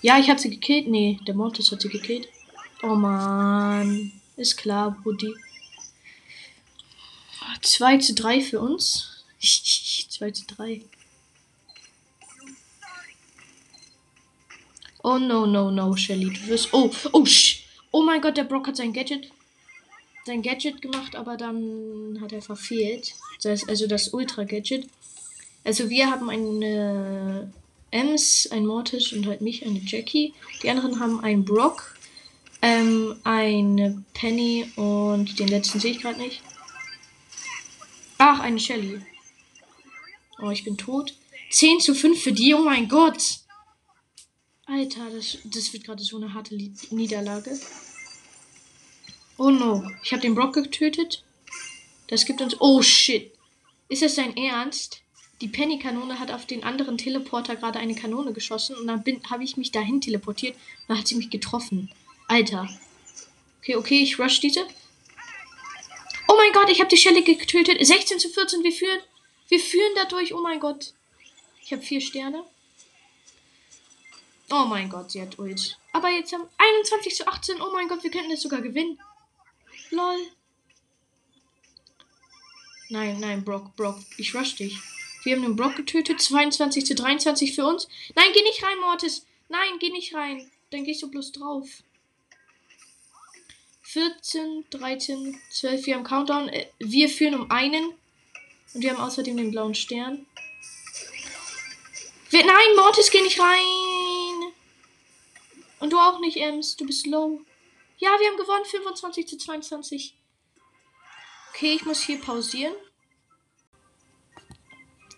Ja, 0.00 0.18
ich 0.18 0.28
habe 0.28 0.40
sie 0.40 0.50
gekillt. 0.50 0.88
Nee, 0.88 1.20
der 1.26 1.34
Mortis 1.34 1.70
hat 1.70 1.80
sie 1.80 1.88
gekillt. 1.88 2.28
Oh 2.82 2.96
man. 2.96 4.12
Ist 4.36 4.56
klar, 4.56 4.90
Brudi. 5.02 5.32
2 7.60 7.98
zu 7.98 8.14
3 8.14 8.40
für 8.40 8.60
uns. 8.60 9.24
2 9.40 10.30
zu 10.32 10.44
3. 10.46 10.82
Oh 15.04 15.18
no, 15.18 15.46
no, 15.46 15.70
no, 15.70 15.96
Shelly. 15.96 16.30
Du 16.30 16.46
wirst. 16.48 16.68
Oh, 16.72 16.90
oh, 17.12 17.24
sh 17.24 17.64
oh 17.92 18.02
mein 18.02 18.20
Gott, 18.20 18.36
der 18.36 18.44
Brock 18.44 18.68
hat 18.68 18.76
sein 18.76 18.92
Gadget. 18.92 19.30
Sein 20.24 20.42
Gadget 20.42 20.80
gemacht, 20.80 21.16
aber 21.16 21.36
dann 21.36 22.18
hat 22.20 22.32
er 22.32 22.42
verfehlt. 22.42 23.14
Das, 23.42 23.68
also 23.68 23.86
das 23.86 24.08
Ultra-Gadget. 24.08 24.88
Also 25.64 25.90
wir 25.90 26.10
haben 26.10 26.30
eine 26.30 27.52
Ems, 27.90 28.48
ein 28.50 28.66
Mortis 28.66 29.12
und 29.12 29.26
halt 29.26 29.40
mich, 29.40 29.66
eine 29.66 29.80
Jackie. 29.80 30.32
Die 30.62 30.70
anderen 30.70 31.00
haben 31.00 31.20
einen 31.20 31.44
Brock, 31.44 31.96
ähm, 32.62 33.16
eine 33.24 34.04
Penny 34.14 34.70
und 34.76 35.38
den 35.38 35.48
letzten 35.48 35.80
sehe 35.80 35.92
ich 35.92 36.00
gerade 36.00 36.20
nicht. 36.20 36.42
Ach, 38.18 38.40
eine 38.40 38.60
Shelly. 38.60 39.00
Oh, 40.40 40.50
ich 40.50 40.64
bin 40.64 40.76
tot. 40.76 41.14
10 41.50 41.80
zu 41.80 41.94
5 41.94 42.20
für 42.20 42.32
die. 42.32 42.54
Oh 42.54 42.62
mein 42.62 42.88
Gott. 42.88 43.40
Alter, 44.66 45.10
das, 45.10 45.38
das 45.44 45.72
wird 45.72 45.84
gerade 45.84 46.02
so 46.02 46.16
eine 46.16 46.32
harte 46.32 46.56
Niederlage. 46.90 47.58
Oh 49.38 49.50
no. 49.50 49.82
Ich 50.02 50.12
habe 50.12 50.22
den 50.22 50.34
Brock 50.34 50.54
getötet. 50.54 51.24
Das 52.08 52.26
gibt 52.26 52.40
uns. 52.40 52.60
Oh 52.60 52.82
shit. 52.82 53.32
Ist 53.88 54.02
das 54.02 54.14
dein 54.14 54.36
Ernst? 54.36 55.02
Die 55.40 55.48
Penny-Kanone 55.48 56.20
hat 56.20 56.30
auf 56.30 56.46
den 56.46 56.62
anderen 56.62 56.96
Teleporter 56.96 57.56
gerade 57.56 57.80
eine 57.80 57.96
Kanone 57.96 58.32
geschossen 58.32 58.76
und 58.76 58.86
dann 58.86 59.02
habe 59.28 59.42
ich 59.42 59.56
mich 59.56 59.72
dahin 59.72 60.00
teleportiert. 60.00 60.56
Dann 60.86 60.98
hat 60.98 61.08
sie 61.08 61.16
mich 61.16 61.30
getroffen. 61.30 61.90
Alter. 62.28 62.68
Okay, 63.58 63.76
okay, 63.76 64.02
ich 64.02 64.18
rush 64.18 64.40
diese. 64.40 64.66
Oh 66.28 66.34
mein 66.36 66.52
Gott, 66.52 66.70
ich 66.70 66.80
habe 66.80 66.88
die 66.88 66.96
Schelle 66.96 67.22
getötet. 67.22 67.84
16 67.84 68.20
zu 68.20 68.28
14, 68.28 68.62
wir 68.62 68.72
führen. 68.72 69.00
Wir 69.48 69.58
führen 69.58 69.92
dadurch. 69.96 70.32
Oh 70.32 70.40
mein 70.40 70.60
Gott. 70.60 70.94
Ich 71.64 71.72
habe 71.72 71.82
vier 71.82 72.00
Sterne. 72.00 72.44
Oh 74.50 74.66
mein 74.66 74.88
Gott, 74.88 75.10
sie 75.10 75.20
hat 75.22 75.38
Ult. 75.38 75.78
Aber 75.92 76.08
jetzt 76.10 76.32
haben 76.32 76.44
21 76.56 77.16
zu 77.16 77.26
18. 77.26 77.60
Oh 77.60 77.72
mein 77.72 77.88
Gott, 77.88 78.02
wir 78.02 78.10
könnten 78.10 78.30
das 78.30 78.42
sogar 78.42 78.60
gewinnen. 78.60 78.98
Lol. 79.92 80.26
Nein, 82.88 83.20
nein, 83.20 83.44
Brock, 83.44 83.76
Brock. 83.76 83.98
Ich 84.16 84.34
rush 84.34 84.56
dich. 84.56 84.78
Wir 85.22 85.36
haben 85.36 85.42
den 85.42 85.56
Brock 85.56 85.76
getötet. 85.76 86.20
22 86.20 86.84
zu 86.84 86.94
23 86.94 87.54
für 87.54 87.64
uns. 87.64 87.88
Nein, 88.14 88.32
geh 88.34 88.42
nicht 88.42 88.62
rein, 88.62 88.78
Mortis. 88.80 89.26
Nein, 89.48 89.78
geh 89.78 89.90
nicht 89.90 90.14
rein. 90.14 90.50
Dann 90.70 90.84
gehst 90.84 91.02
du 91.02 91.10
bloß 91.10 91.32
drauf. 91.32 91.68
14, 93.82 94.64
13, 94.70 95.40
12. 95.50 95.86
Wir 95.86 95.94
haben 95.96 96.04
Countdown. 96.04 96.48
Äh, 96.48 96.66
wir 96.78 97.08
führen 97.08 97.34
um 97.34 97.50
einen. 97.50 97.94
Und 98.74 98.82
wir 98.82 98.90
haben 98.90 99.00
außerdem 99.00 99.36
den 99.36 99.50
blauen 99.50 99.74
Stern. 99.74 100.26
Wir, 102.30 102.46
nein, 102.46 102.76
Mortis, 102.76 103.10
geh 103.10 103.20
nicht 103.20 103.38
rein. 103.38 104.52
Und 105.80 105.92
du 105.92 105.98
auch 105.98 106.20
nicht, 106.20 106.38
Ems. 106.38 106.76
Du 106.76 106.86
bist 106.86 107.06
low. 107.06 107.42
Ja, 108.02 108.10
wir 108.18 108.26
haben 108.26 108.36
gewonnen. 108.36 108.64
25 108.64 109.28
zu 109.28 109.38
22. 109.38 110.18
Okay, 111.50 111.74
ich 111.74 111.84
muss 111.84 112.02
hier 112.02 112.20
pausieren. 112.20 112.74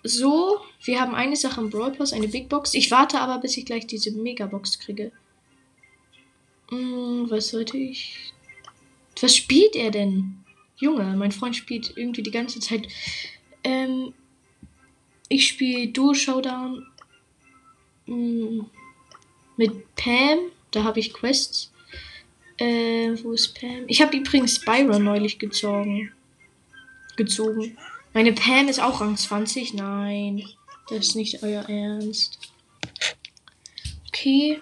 So, 0.03 0.61
wir 0.83 1.00
haben 1.00 1.14
eine 1.14 1.35
Sache 1.35 1.62
im 1.62 1.71
Brawl 1.71 1.93
Pass, 1.93 2.12
eine 2.12 2.29
Big 2.29 2.50
Box. 2.50 2.75
Ich 2.75 2.91
warte 2.91 3.19
aber, 3.21 3.38
bis 3.38 3.57
ich 3.57 3.64
gleich 3.64 3.87
diese 3.87 4.11
Megabox 4.11 4.79
kriege. 4.79 5.12
Hm, 6.69 7.31
was 7.31 7.49
sollte 7.49 7.79
ich? 7.79 8.35
Was 9.19 9.35
spielt 9.35 9.76
er 9.76 9.91
denn? 9.91 10.45
Junge, 10.76 11.05
mein 11.17 11.33
Freund 11.33 11.57
spielt 11.57 11.97
irgendwie 11.97 12.23
die 12.23 12.31
ganze 12.31 12.61
Zeit. 12.61 12.87
Ähm, 13.62 14.12
ich 15.31 15.49
spiele 15.49 15.88
Duo 15.88 16.12
Showdown 16.12 16.87
mh, 18.05 18.67
mit 19.57 19.95
Pam. 19.95 20.50
Da 20.71 20.85
habe 20.85 21.00
ich 21.00 21.14
Quests. 21.14 21.71
Äh, 22.59 23.17
wo 23.23 23.33
ist 23.33 23.59
Pam? 23.59 23.85
Ich 23.89 24.01
habe 24.01 24.17
übrigens 24.17 24.61
Byron 24.61 25.05
neulich 25.05 25.39
gezogen. 25.39 26.13
Gezogen. 27.17 27.77
Meine 28.13 28.33
Pam 28.33 28.69
ist 28.69 28.81
auch 28.81 29.01
Rang 29.01 29.17
20. 29.17 29.75
Nein, 29.75 30.45
das 30.89 31.09
ist 31.09 31.17
nicht 31.17 31.43
euer 31.43 31.69
Ernst. 31.69 32.39
Okay. 34.09 34.61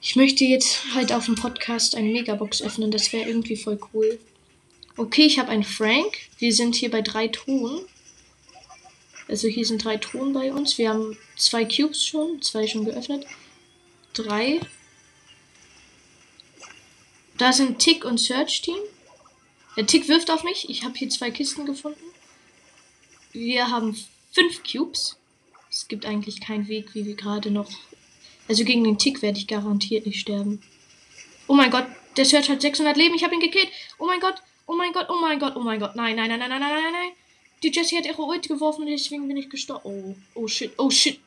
Ich 0.00 0.16
möchte 0.16 0.44
jetzt 0.44 0.94
halt 0.94 1.12
auf 1.12 1.24
dem 1.24 1.34
Podcast 1.34 1.96
eine 1.96 2.10
Megabox 2.10 2.62
öffnen. 2.62 2.90
Das 2.90 3.12
wäre 3.12 3.28
irgendwie 3.28 3.56
voll 3.56 3.80
cool. 3.92 4.20
Okay, 4.96 5.22
ich 5.22 5.40
habe 5.40 5.48
einen 5.48 5.64
Frank. 5.64 6.14
Wir 6.38 6.52
sind 6.52 6.76
hier 6.76 6.90
bei 6.90 7.02
drei 7.02 7.26
Truhen. 7.26 7.80
Also 9.26 9.48
hier 9.48 9.64
sind 9.64 9.84
drei 9.84 9.96
Truhen 9.96 10.32
bei 10.32 10.52
uns. 10.52 10.78
Wir 10.78 10.90
haben 10.90 11.16
zwei 11.36 11.64
Cubes 11.64 12.04
schon, 12.06 12.40
zwei 12.42 12.66
schon 12.68 12.84
geöffnet. 12.84 13.26
Drei. 14.12 14.60
Da 17.38 17.52
sind 17.52 17.78
Tick 17.80 18.04
und 18.04 18.18
Search 18.18 18.62
Team. 18.62 18.78
Der 19.76 19.86
Tick 19.86 20.08
wirft 20.08 20.30
auf 20.30 20.44
mich. 20.44 20.70
Ich 20.70 20.84
habe 20.84 20.96
hier 20.96 21.08
zwei 21.08 21.30
Kisten 21.30 21.66
gefunden. 21.66 22.04
Wir 23.32 23.68
haben 23.70 23.98
fünf 24.30 24.62
Cubes. 24.62 25.18
Es 25.70 25.88
gibt 25.88 26.06
eigentlich 26.06 26.40
keinen 26.40 26.68
Weg, 26.68 26.94
wie 26.94 27.04
wir 27.04 27.16
gerade 27.16 27.50
noch. 27.50 27.68
Also 28.48 28.64
gegen 28.64 28.84
den 28.84 28.98
Tick 28.98 29.22
werde 29.22 29.38
ich 29.38 29.48
garantiert 29.48 30.06
nicht 30.06 30.20
sterben. 30.20 30.62
Oh 31.48 31.54
mein 31.54 31.70
Gott, 31.70 31.86
der 32.16 32.24
Search 32.24 32.48
hat 32.48 32.62
600 32.62 32.96
Leben. 32.96 33.14
Ich 33.14 33.24
habe 33.24 33.34
ihn 33.34 33.40
gekillt. 33.40 33.68
Oh 33.98 34.06
mein 34.06 34.20
Gott, 34.20 34.36
oh 34.66 34.74
mein 34.74 34.92
Gott, 34.92 35.06
oh 35.08 35.20
mein 35.20 35.40
Gott, 35.40 35.56
oh 35.56 35.60
mein 35.60 35.80
Gott. 35.80 35.96
Nein, 35.96 36.14
nein, 36.14 36.28
nein, 36.28 36.38
nein, 36.38 36.50
nein, 36.50 36.60
nein, 36.60 36.92
nein. 36.92 37.12
Die 37.64 37.72
Jessie 37.72 37.96
hat 37.96 38.06
ihre 38.06 38.22
Ult 38.22 38.46
geworfen 38.46 38.82
und 38.82 38.90
deswegen 38.90 39.26
bin 39.26 39.36
ich 39.36 39.50
gestorben. 39.50 39.82
Oh, 39.84 40.14
oh 40.34 40.46
shit, 40.46 40.72
oh 40.78 40.90
shit. 40.90 41.18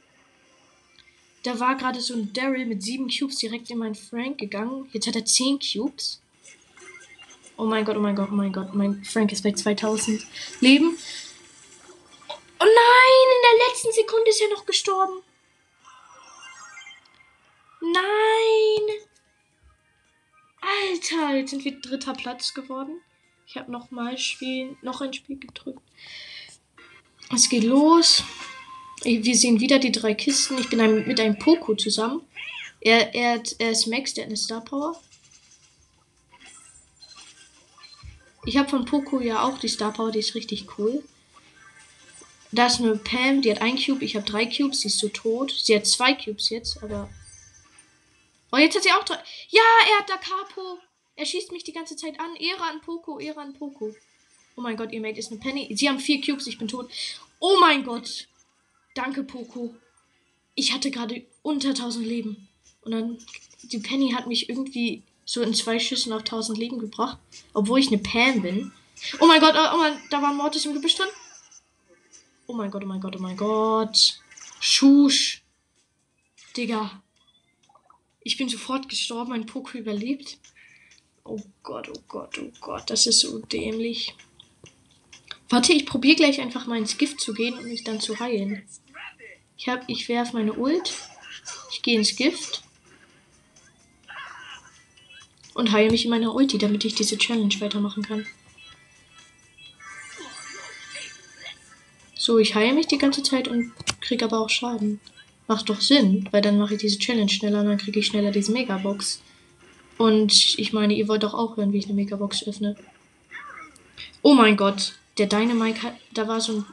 Da 1.47 1.57
war 1.61 1.77
gerade 1.77 2.01
so 2.01 2.13
ein 2.13 2.33
Daryl 2.33 2.65
mit 2.65 2.83
sieben 2.83 3.07
Cubes 3.07 3.37
direkt 3.37 3.69
in 3.69 3.77
meinen 3.77 3.95
Frank 3.95 4.37
gegangen. 4.37 4.89
Jetzt 4.91 5.07
hat 5.07 5.15
er 5.15 5.23
zehn 5.23 5.57
Cubes. 5.59 6.21
Oh 7.55 7.63
mein 7.63 7.85
Gott, 7.85 7.95
oh 7.95 8.01
mein 8.01 8.17
Gott, 8.17 8.27
oh 8.29 8.35
mein 8.35 8.51
Gott. 8.51 8.73
Mein 8.73 9.01
Frank 9.05 9.31
ist 9.31 9.43
bei 9.43 9.53
2000 9.53 10.27
Leben. 10.59 10.97
Oh 12.27 12.33
nein, 12.59 12.67
in 12.67 13.59
der 13.59 13.65
letzten 13.65 13.93
Sekunde 13.93 14.29
ist 14.29 14.41
er 14.41 14.49
noch 14.49 14.65
gestorben. 14.65 15.23
Nein. 17.79 18.97
Alter, 20.59 21.37
jetzt 21.37 21.51
sind 21.51 21.63
wir 21.63 21.79
dritter 21.79 22.13
Platz 22.13 22.53
geworden. 22.53 22.99
Ich 23.47 23.55
habe 23.55 23.71
noch 23.71 23.89
mal 23.89 24.17
Spiel, 24.17 24.75
noch 24.81 24.99
ein 24.99 25.13
Spiel 25.13 25.39
gedrückt. 25.39 25.81
Es 27.33 27.47
geht 27.47 27.63
los. 27.63 28.21
Wir 29.03 29.35
sehen 29.35 29.59
wieder 29.59 29.79
die 29.79 29.91
drei 29.91 30.13
Kisten. 30.13 30.57
Ich 30.57 30.69
bin 30.69 30.81
ein, 30.81 31.07
mit 31.07 31.19
einem 31.19 31.37
Poco 31.37 31.75
zusammen. 31.75 32.21
Er, 32.79 33.13
er, 33.13 33.41
er 33.59 33.71
ist 33.71 33.87
Max, 33.87 34.13
der 34.13 34.23
hat 34.23 34.29
eine 34.29 34.37
Star 34.37 34.61
Power. 34.61 34.99
Ich 38.45 38.57
habe 38.57 38.69
von 38.69 38.85
Poco 38.85 39.19
ja 39.19 39.43
auch 39.43 39.59
die 39.59 39.67
Star 39.67 39.91
Power, 39.91 40.11
die 40.11 40.19
ist 40.19 40.35
richtig 40.35 40.77
cool. 40.77 41.03
Da 42.51 42.67
ist 42.67 42.79
eine 42.79 42.95
Pam, 42.95 43.41
die 43.41 43.51
hat 43.51 43.61
ein 43.61 43.77
Cube, 43.77 44.05
ich 44.05 44.15
habe 44.15 44.25
drei 44.25 44.45
Cubes, 44.45 44.81
sie 44.81 44.87
ist 44.87 44.99
so 44.99 45.09
tot. 45.09 45.51
Sie 45.51 45.75
hat 45.75 45.85
zwei 45.85 46.13
Cubes 46.13 46.49
jetzt, 46.49 46.81
aber. 46.81 47.09
Oh, 48.51 48.57
jetzt 48.57 48.75
hat 48.75 48.83
sie 48.83 48.91
auch 48.91 49.03
drei. 49.03 49.17
Ja, 49.49 49.61
er 49.89 49.99
hat 49.99 50.09
da 50.09 50.17
Capo. 50.17 50.79
Er 51.17 51.25
schießt 51.25 51.51
mich 51.51 51.65
die 51.65 51.73
ganze 51.73 51.97
Zeit 51.97 52.19
an. 52.19 52.35
Ehre 52.37 52.63
an 52.63 52.79
Poco, 52.81 53.19
Ehre 53.19 53.41
an 53.41 53.53
Poco. 53.53 53.93
Oh 54.55 54.61
mein 54.61 54.77
Gott, 54.77 54.93
ihr 54.93 55.01
Mate 55.01 55.19
ist 55.19 55.31
eine 55.31 55.41
Penny. 55.41 55.75
Sie 55.75 55.89
haben 55.89 55.99
vier 55.99 56.21
Cubes, 56.21 56.47
ich 56.47 56.57
bin 56.57 56.67
tot. 56.67 56.89
Oh 57.39 57.57
mein 57.59 57.83
Gott. 57.83 58.27
Danke, 58.97 59.23
Poco. 59.23 59.75
Ich 60.55 60.73
hatte 60.73 60.89
gerade 60.89 61.23
unter 61.43 61.69
1000 61.69 62.03
Leben. 62.03 62.47
Und 62.81 62.93
dann, 62.93 63.17
die 63.61 63.77
Penny 63.77 64.09
hat 64.09 64.25
mich 64.25 64.49
irgendwie 64.49 65.03
so 65.23 65.43
in 65.43 65.53
zwei 65.53 65.77
Schüssen 65.77 66.13
auf 66.13 66.21
1000 66.21 66.57
Leben 66.57 66.79
gebracht. 66.79 67.19
Obwohl 67.53 67.79
ich 67.79 67.89
eine 67.89 67.99
Pam 67.99 68.41
bin. 68.41 68.71
Oh 69.19 69.27
mein 69.27 69.39
Gott, 69.39 69.53
oh, 69.55 69.75
oh 69.75 69.77
mein, 69.77 69.99
da 70.09 70.19
war 70.19 70.31
ein 70.31 70.37
Mortis 70.37 70.65
im 70.65 70.73
Gebüsch 70.73 70.95
drin. 70.95 71.09
Oh 72.47 72.53
mein 72.53 72.71
Gott, 72.71 72.83
oh 72.83 72.87
mein 72.87 72.99
Gott, 72.99 73.15
oh 73.15 73.21
mein 73.21 73.37
Gott. 73.37 74.19
Schusch. 74.59 75.43
Digga. 76.55 77.03
Ich 78.23 78.35
bin 78.35 78.49
sofort 78.49 78.89
gestorben, 78.89 79.29
mein 79.29 79.45
Poco 79.45 79.77
überlebt. 79.77 80.39
Oh 81.23 81.39
Gott, 81.61 81.87
oh 81.95 82.01
Gott, 82.07 82.39
oh 82.39 82.51
Gott, 82.61 82.89
das 82.89 83.05
ist 83.05 83.19
so 83.19 83.37
dämlich. 83.37 84.15
Warte, 85.49 85.71
ich 85.73 85.85
probiere 85.85 86.15
gleich 86.15 86.41
einfach 86.41 86.65
mal 86.65 86.79
ins 86.79 86.97
Gift 86.97 87.21
zu 87.21 87.35
gehen 87.35 87.53
und 87.53 87.65
mich 87.65 87.83
dann 87.83 87.99
zu 87.99 88.19
heilen. 88.19 88.63
Ich 89.57 89.67
hab, 89.67 89.83
ich 89.87 90.07
werfe 90.07 90.35
meine 90.35 90.53
Ult. 90.53 90.93
Ich 91.71 91.81
gehe 91.81 91.97
ins 91.97 92.15
Gift. 92.15 92.63
Und 95.53 95.71
heile 95.71 95.89
mich 95.89 96.05
in 96.05 96.11
meiner 96.11 96.35
Ulti, 96.35 96.59
damit 96.59 96.85
ich 96.85 96.93
diese 96.93 97.17
Challenge 97.17 97.53
weitermachen 97.59 98.03
kann. 98.03 98.27
So, 102.15 102.37
ich 102.37 102.53
heile 102.53 102.73
mich 102.73 102.87
die 102.87 102.99
ganze 102.99 103.23
Zeit 103.23 103.47
und 103.47 103.71
kriege 104.01 104.25
aber 104.25 104.39
auch 104.39 104.49
Schaden. 104.49 104.99
Macht 105.47 105.69
doch 105.69 105.81
Sinn, 105.81 106.27
weil 106.31 106.41
dann 106.41 106.59
mache 106.59 106.75
ich 106.75 106.81
diese 106.81 106.99
Challenge 106.99 107.29
schneller 107.29 107.61
und 107.61 107.67
dann 107.67 107.77
kriege 107.77 107.99
ich 107.99 108.05
schneller 108.05 108.31
diese 108.31 108.51
Megabox. 108.51 109.21
Und 109.97 110.59
ich 110.59 110.73
meine, 110.73 110.93
ihr 110.93 111.07
wollt 111.07 111.23
doch 111.23 111.33
auch 111.33 111.57
hören, 111.57 111.73
wie 111.73 111.79
ich 111.79 111.85
eine 111.85 111.95
Megabox 111.95 112.45
öffne. 112.47 112.75
Oh 114.21 114.33
mein 114.35 114.57
Gott, 114.57 114.93
der 115.17 115.27
Dynamite 115.27 115.93
da 116.13 116.27
war 116.27 116.41
so 116.41 116.57
ein 116.57 116.65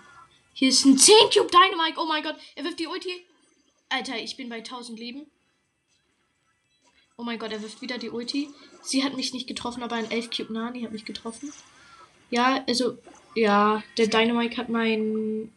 hier 0.54 0.68
ist 0.68 0.84
ein 0.84 0.96
10 0.96 1.14
Cube 1.34 1.50
Dynamite. 1.50 2.00
Oh 2.00 2.06
mein 2.06 2.22
Gott. 2.22 2.36
Er 2.54 2.64
wirft 2.64 2.78
die 2.78 2.86
Ulti. 2.86 3.26
Alter, 3.88 4.16
ich 4.16 4.36
bin 4.36 4.48
bei 4.48 4.56
1000 4.56 4.98
Leben. 4.98 5.26
Oh 7.16 7.22
mein 7.22 7.38
Gott, 7.38 7.52
er 7.52 7.60
wirft 7.60 7.82
wieder 7.82 7.98
die 7.98 8.10
Ulti. 8.10 8.48
Sie 8.82 9.04
hat 9.04 9.16
mich 9.16 9.32
nicht 9.32 9.46
getroffen, 9.46 9.82
aber 9.82 9.96
ein 9.96 10.10
11 10.10 10.30
Cube 10.30 10.52
Nani 10.52 10.82
hat 10.82 10.92
mich 10.92 11.04
getroffen. 11.04 11.52
Ja, 12.30 12.64
also, 12.66 12.98
ja, 13.34 13.82
der 13.98 14.06
Dynamite 14.06 14.56
hat 14.56 14.68
mein 14.68 15.52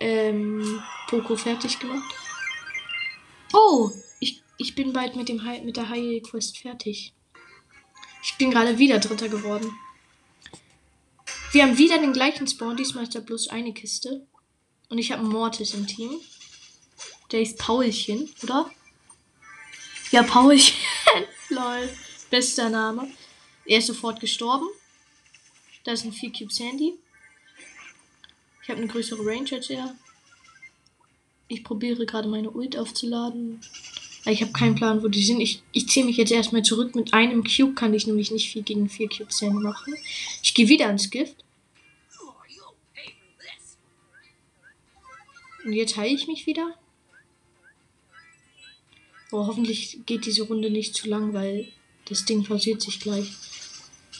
ähm, 0.00 0.82
Poco 1.08 1.36
fertig 1.36 1.78
gemacht. 1.78 2.14
Oh, 3.52 3.90
ich, 4.20 4.42
ich 4.58 4.74
bin 4.74 4.92
bald 4.92 5.16
mit, 5.16 5.28
dem 5.28 5.44
High, 5.44 5.62
mit 5.62 5.76
der 5.76 5.88
High 5.88 6.22
Quest 6.22 6.58
fertig. 6.58 7.12
Ich 8.22 8.36
bin 8.36 8.50
gerade 8.50 8.78
wieder 8.78 8.98
Dritter 8.98 9.28
geworden. 9.28 9.70
Wir 11.56 11.62
haben 11.62 11.78
wieder 11.78 11.96
den 11.96 12.12
gleichen 12.12 12.46
Spawn. 12.46 12.76
Diesmal 12.76 13.04
ist 13.04 13.14
da 13.14 13.20
bloß 13.20 13.48
eine 13.48 13.72
Kiste. 13.72 14.26
Und 14.90 14.98
ich 14.98 15.10
habe 15.10 15.22
Mortis 15.22 15.72
im 15.72 15.86
Team. 15.86 16.10
Der 17.32 17.40
ist 17.40 17.56
Paulchen, 17.56 18.28
oder? 18.42 18.70
Ja, 20.10 20.22
Paulchen. 20.22 20.76
Lol. 21.48 21.88
Bester 22.28 22.68
Name. 22.68 23.08
Er 23.64 23.78
ist 23.78 23.86
sofort 23.86 24.20
gestorben. 24.20 24.66
Da 25.84 25.96
sind 25.96 26.14
vier 26.14 26.30
Cubes 26.30 26.56
Sandy. 26.56 26.92
Ich 28.62 28.68
habe 28.68 28.78
eine 28.78 28.88
größere 28.88 29.24
Range 29.24 29.48
als 29.52 29.70
er. 29.70 29.96
Ich 31.48 31.64
probiere 31.64 32.04
gerade 32.04 32.28
meine 32.28 32.50
Ult 32.50 32.76
aufzuladen. 32.76 33.62
Ich 34.26 34.42
habe 34.42 34.52
keinen 34.52 34.74
Plan, 34.74 35.02
wo 35.02 35.08
die 35.08 35.22
sind. 35.22 35.40
Ich, 35.40 35.62
ich 35.72 35.88
ziehe 35.88 36.04
mich 36.04 36.18
jetzt 36.18 36.32
erstmal 36.32 36.64
zurück. 36.64 36.94
Mit 36.94 37.14
einem 37.14 37.44
Cube 37.44 37.72
kann 37.72 37.94
ich 37.94 38.06
nämlich 38.06 38.30
nicht 38.30 38.50
viel 38.50 38.62
gegen 38.62 38.90
vier 38.90 39.08
Cubes 39.08 39.38
Sandy 39.38 39.56
machen. 39.56 39.94
Ich 40.42 40.52
gehe 40.52 40.68
wieder 40.68 40.90
ins 40.90 41.08
Gift. 41.08 41.45
Und 45.66 45.72
jetzt 45.72 45.96
heile 45.96 46.14
ich 46.14 46.28
mich 46.28 46.46
wieder. 46.46 46.78
Oh, 49.32 49.48
hoffentlich 49.48 49.98
geht 50.06 50.24
diese 50.24 50.44
Runde 50.44 50.70
nicht 50.70 50.94
zu 50.94 51.08
lang, 51.08 51.34
weil 51.34 51.72
das 52.08 52.24
Ding 52.24 52.44
pausiert 52.44 52.80
sich 52.80 53.00
gleich. 53.00 53.32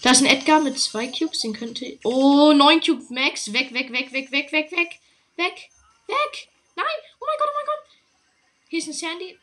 Da 0.02 0.10
ist 0.10 0.22
ein 0.22 0.26
Edgar 0.26 0.60
mit 0.60 0.76
zwei 0.76 1.06
Cubes, 1.06 1.38
den 1.40 1.52
könnte. 1.52 1.98
Oh, 2.02 2.52
neun 2.52 2.80
Cubes 2.80 3.10
Max. 3.10 3.52
Weg, 3.52 3.72
weg, 3.72 3.92
weg, 3.92 4.12
weg, 4.12 4.32
weg, 4.32 4.50
weg, 4.50 4.72
weg. 4.72 5.00
Weg. 5.36 5.70
Weg. 6.08 6.48
Nein. 6.74 6.86
Oh 7.20 7.24
mein 7.24 7.38
Gott, 7.38 7.48
oh 7.48 7.56
mein 7.56 7.66
Gott. 7.66 7.84
Hier 8.68 8.78
ist 8.80 8.88
ein 8.88 8.92
Sandy. 8.92 9.38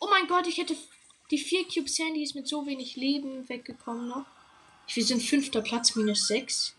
Oh 0.00 0.08
mein 0.10 0.26
Gott, 0.26 0.48
ich 0.48 0.58
hätte. 0.58 0.76
Die 1.30 1.38
vier 1.38 1.64
Cube 1.68 1.88
Sandy 1.88 2.24
ist 2.24 2.34
mit 2.34 2.48
so 2.48 2.66
wenig 2.66 2.96
Leben 2.96 3.48
weggekommen 3.48 4.08
noch. 4.08 4.26
Wir 4.92 5.04
sind 5.04 5.22
fünfter 5.22 5.62
Platz, 5.62 5.94
minus 5.94 6.26
sechs. 6.26 6.74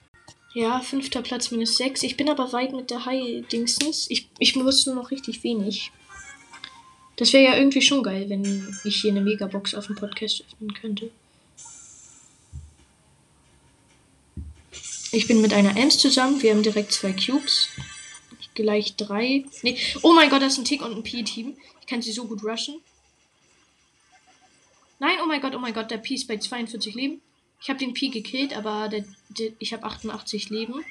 Ja, 0.56 0.80
fünfter 0.80 1.22
Platz 1.22 1.52
minus 1.52 1.76
6. 1.76 2.04
Ich 2.04 2.16
bin 2.16 2.30
aber 2.30 2.54
weit 2.54 2.72
mit 2.72 2.90
der 2.90 3.06
High-Dingsens. 3.06 4.06
Ich, 4.10 4.30
ich 4.40 4.56
muss 4.56 4.86
nur 4.86 4.96
noch 4.96 5.12
richtig 5.12 5.44
wenig. 5.44 5.92
Das 7.18 7.34
wäre 7.34 7.44
ja 7.44 7.58
irgendwie 7.58 7.82
schon 7.82 8.02
geil, 8.04 8.30
wenn 8.30 8.74
ich 8.86 9.02
hier 9.02 9.12
eine 9.12 9.20
Megabox 9.20 9.76
auf 9.76 9.88
dem 9.88 9.98
Podcast 9.98 10.46
öffnen 10.48 10.74
könnte. 10.74 11.12
Ich 15.12 15.28
bin 15.28 15.42
mit 15.42 15.52
einer 15.52 15.76
Ems 15.76 15.98
zusammen. 15.98 16.42
Wir 16.42 16.52
haben 16.52 16.64
direkt 16.64 16.94
zwei 16.94 17.12
Cubes. 17.12 17.68
Gleich 18.54 18.96
drei. 18.96 19.44
Nee. 19.62 19.78
Oh 20.04 20.14
mein 20.14 20.30
Gott, 20.30 20.42
das 20.42 20.54
ist 20.54 20.60
ein 20.60 20.66
Tick 20.66 20.82
und 20.82 20.96
ein 20.96 21.04
P-Team. 21.04 21.58
Ich 21.82 21.88
kann 21.88 22.02
sie 22.02 22.14
so 22.14 22.24
gut 22.24 22.42
rushen. 22.46 22.76
Nein, 25.00 25.18
oh 25.22 25.26
mein 25.26 25.42
Gott, 25.42 25.54
oh 25.54 25.60
mein 25.60 25.74
Gott, 25.74 25.92
der 25.92 25.98
P 25.98 26.14
ist 26.14 26.30
bei 26.30 26.38
42 26.38 26.96
Leben. 26.96 27.20
Ich 27.66 27.70
habe 27.70 27.80
den 27.80 27.96
Pi 27.96 28.10
gekillt, 28.10 28.56
aber 28.56 28.90
der, 28.90 29.06
der, 29.30 29.54
ich 29.58 29.74
habe 29.74 29.86
88 29.86 30.52
Leben. 30.52 30.86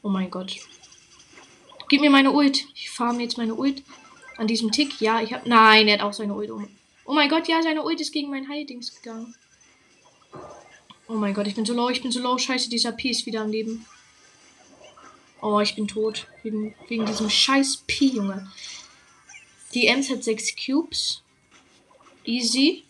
Oh 0.00 0.08
mein 0.10 0.30
Gott. 0.30 0.60
Gib 1.88 2.00
mir 2.00 2.08
meine 2.08 2.30
Ult. 2.30 2.64
Ich 2.72 2.88
farm 2.88 3.18
jetzt 3.18 3.36
meine 3.36 3.56
Ult. 3.56 3.82
An 4.36 4.46
diesem 4.46 4.70
Tick. 4.70 5.00
Ja, 5.00 5.20
ich 5.20 5.32
habe. 5.32 5.48
Nein, 5.48 5.88
er 5.88 5.94
hat 5.94 6.02
auch 6.02 6.12
seine 6.12 6.34
Ult. 6.34 6.52
Oh 7.04 7.12
mein 7.12 7.28
Gott, 7.28 7.48
ja, 7.48 7.60
seine 7.64 7.82
Ult 7.82 8.00
ist 8.00 8.12
gegen 8.12 8.30
mein 8.30 8.48
Heildings 8.48 8.94
gegangen. 8.94 9.34
Oh 11.08 11.14
mein 11.14 11.34
Gott, 11.34 11.48
ich 11.48 11.56
bin 11.56 11.66
so 11.66 11.74
low, 11.74 11.88
ich 11.88 12.00
bin 12.00 12.12
so 12.12 12.20
low. 12.20 12.38
Scheiße, 12.38 12.70
dieser 12.70 12.92
Pi 12.92 13.10
ist 13.10 13.26
wieder 13.26 13.40
am 13.40 13.50
Leben. 13.50 13.84
Oh, 15.40 15.58
ich 15.58 15.74
bin 15.74 15.88
tot. 15.88 16.28
Wegen, 16.44 16.76
wegen 16.86 17.06
diesem 17.06 17.28
scheiß 17.28 17.82
Pi, 17.88 18.14
Junge. 18.14 18.48
Die 19.74 19.88
Ems 19.88 20.10
hat 20.10 20.22
6 20.22 20.54
Cubes. 20.64 21.24
Easy 22.24 22.84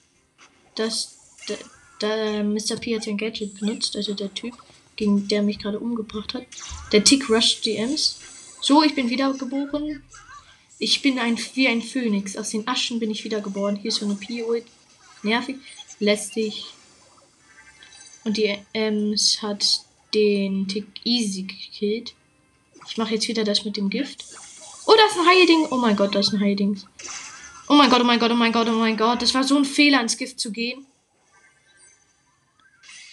dass 0.75 1.22
der, 1.49 1.59
der 2.01 2.45
Mr. 2.45 2.77
P 2.81 2.97
hat 2.97 3.05
sein 3.05 3.17
Gadget 3.17 3.59
benutzt, 3.59 3.97
also 3.97 4.15
der 4.15 4.33
Typ. 4.35 4.55
gegen 4.97 5.29
der 5.29 5.43
mich 5.43 5.59
gerade 5.59 5.79
umgebracht 5.79 6.35
hat. 6.35 6.45
Der 6.93 7.05
Tick 7.05 7.29
rusht 7.31 7.65
die 7.65 7.77
Ems. 7.77 8.21
So, 8.61 8.83
ich 8.83 8.95
bin 8.95 9.11
wiedergeboren. 9.11 10.03
Ich 10.79 11.03
bin 11.03 11.19
ein 11.19 11.39
wie 11.55 11.69
ein 11.69 11.83
Phönix. 11.83 12.37
Aus 12.37 12.51
den 12.51 12.69
Aschen 12.69 13.01
bin 13.01 13.11
ich 13.11 13.25
wiedergeboren. 13.25 13.77
Hier 13.77 13.89
ist 13.89 14.01
so 14.01 14.07
eine 14.07 14.15
Pioid. 14.15 14.65
Nervig. 15.23 15.57
Lästig. 15.99 16.67
Und 18.25 18.37
die 18.37 18.59
Ems 18.73 19.43
hat 19.43 19.81
den 20.15 20.69
Tick 20.69 20.87
easy 21.05 21.43
gekillt. 21.43 22.15
Ich 22.89 22.97
mache 22.97 23.15
jetzt 23.15 23.29
wieder 23.29 23.45
das 23.45 23.65
mit 23.65 23.77
dem 23.77 23.91
Gift. 23.91 24.25
Oh, 24.87 24.95
da 24.97 25.07
ist 25.07 25.19
ein 25.19 25.27
Heilding. 25.27 25.67
Oh 25.71 25.77
mein 25.77 25.97
Gott, 25.97 26.15
da 26.15 26.19
ist 26.19 26.33
ein 26.33 26.41
Heilding. 26.41 26.81
Oh 27.69 27.75
mein 27.75 27.89
Gott, 27.89 28.01
oh 28.01 28.05
mein 28.05 28.19
Gott, 28.19 28.31
oh 28.31 28.37
mein 28.37 28.53
Gott, 28.53 28.69
oh 28.69 28.73
mein 28.73 28.97
Gott. 28.97 29.23
Das 29.23 29.33
war 29.35 29.45
so 29.45 29.57
ein 29.57 29.65
Fehler, 29.65 30.01
ins 30.01 30.17
Gift 30.17 30.39
zu 30.39 30.51
gehen. 30.51 30.85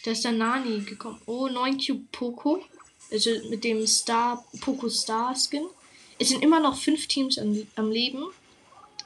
Da 0.03 0.11
ist 0.11 0.23
der 0.23 0.31
Nani 0.31 0.81
gekommen. 0.81 1.21
Oh, 1.25 1.47
9 1.47 1.77
Cube 1.77 2.05
Poco. 2.11 2.63
Also 3.11 3.31
mit 3.49 3.63
dem 3.63 3.85
Star, 3.87 4.45
Poco 4.61 4.89
Star 4.89 5.35
Skin. 5.35 5.65
Es 6.19 6.29
sind 6.29 6.43
immer 6.43 6.59
noch 6.59 6.77
5 6.77 7.07
Teams 7.07 7.37
am, 7.37 7.65
am 7.75 7.91
Leben. 7.91 8.23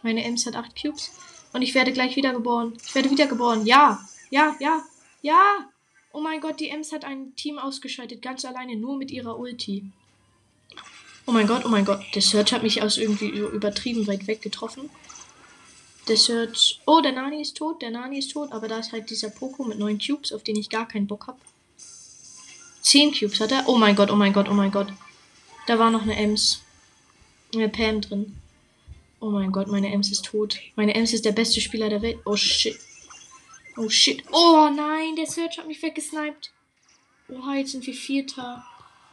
Meine 0.02 0.24
Ems 0.24 0.46
hat 0.46 0.56
8 0.56 0.80
Cubes. 0.80 1.12
Und 1.54 1.62
ich 1.62 1.74
werde 1.76 1.94
gleich 1.94 2.16
wiedergeboren. 2.16 2.74
Ich 2.86 2.94
werde 2.94 3.10
wiedergeboren. 3.10 3.66
Ja, 3.66 4.00
ja, 4.30 4.56
ja, 4.60 4.84
ja. 5.22 5.70
Oh 6.12 6.22
mein 6.22 6.42
Gott, 6.42 6.60
die 6.60 6.70
Ems 6.70 6.92
hat 6.92 7.06
ein 7.06 7.36
Team 7.36 7.58
ausgeschaltet. 7.58 8.22
Ganz 8.22 8.44
alleine, 8.46 8.76
nur 8.76 8.98
mit 8.98 9.12
ihrer 9.12 9.40
Ulti. 9.40 9.86
Oh 11.26 11.32
mein 11.32 11.48
Gott, 11.48 11.64
oh 11.66 11.70
mein 11.70 11.86
Gott. 11.86 12.04
Der 12.14 12.22
Search 12.22 12.52
hat 12.52 12.64
mich 12.64 12.82
aus 12.82 12.98
irgendwie 12.98 13.30
übertrieben 13.30 14.06
weit 14.08 14.28
weg 14.28 14.42
getroffen. 14.42 14.90
Der 16.08 16.18
Search. 16.18 16.82
Oh, 16.86 17.00
der 17.02 17.14
Nani 17.14 17.42
ist 17.42 17.58
tot. 17.58 17.82
Der 17.82 17.92
Nani 17.92 18.20
ist 18.20 18.32
tot. 18.32 18.52
Aber 18.52 18.68
da 18.68 18.80
ist 18.80 18.92
halt 18.92 19.10
dieser 19.10 19.30
Poco 19.30 19.64
mit 19.64 19.80
neun 19.80 20.00
Cubes, 20.00 20.34
auf 20.34 20.44
den 20.44 20.58
ich 20.58 20.70
gar 20.70 20.88
keinen 20.88 21.08
Bock 21.08 21.28
habe. 21.28 21.40
Zehn 22.82 23.14
Cubes 23.14 23.40
hat 23.40 23.52
er. 23.52 23.64
Oh 23.68 23.78
mein 23.78 23.96
Gott, 23.96 24.12
oh 24.12 24.16
mein 24.16 24.34
Gott, 24.34 24.50
oh 24.50 24.54
mein 24.54 24.72
Gott. 24.72 24.92
Da 25.68 25.80
war 25.80 25.90
noch 25.90 26.02
eine 26.02 26.16
Ems. 26.16 26.62
Eine 27.54 27.70
Pam 27.70 28.02
drin. 28.02 28.36
Oh 29.20 29.30
mein 29.30 29.54
Gott, 29.54 29.68
meine 29.68 29.94
Ems 29.94 30.12
ist 30.12 30.26
tot. 30.26 30.60
Meine 30.76 30.94
Ems 30.96 31.14
ist 31.14 31.24
der 31.24 31.32
beste 31.32 31.62
Spieler 31.62 31.90
der 31.90 32.02
Welt. 32.02 32.20
Oh 32.26 32.36
shit. 32.36 32.78
Oh 33.78 33.88
shit. 33.88 34.22
Oh 34.34 34.70
nein, 34.76 35.16
der 35.16 35.28
Search 35.28 35.58
hat 35.58 35.68
mich 35.68 35.82
weggesniped. 35.82 36.52
Oha, 37.30 37.56
jetzt 37.56 37.72
sind 37.72 37.88
wir 37.88 37.94
Vierter. 37.94 38.66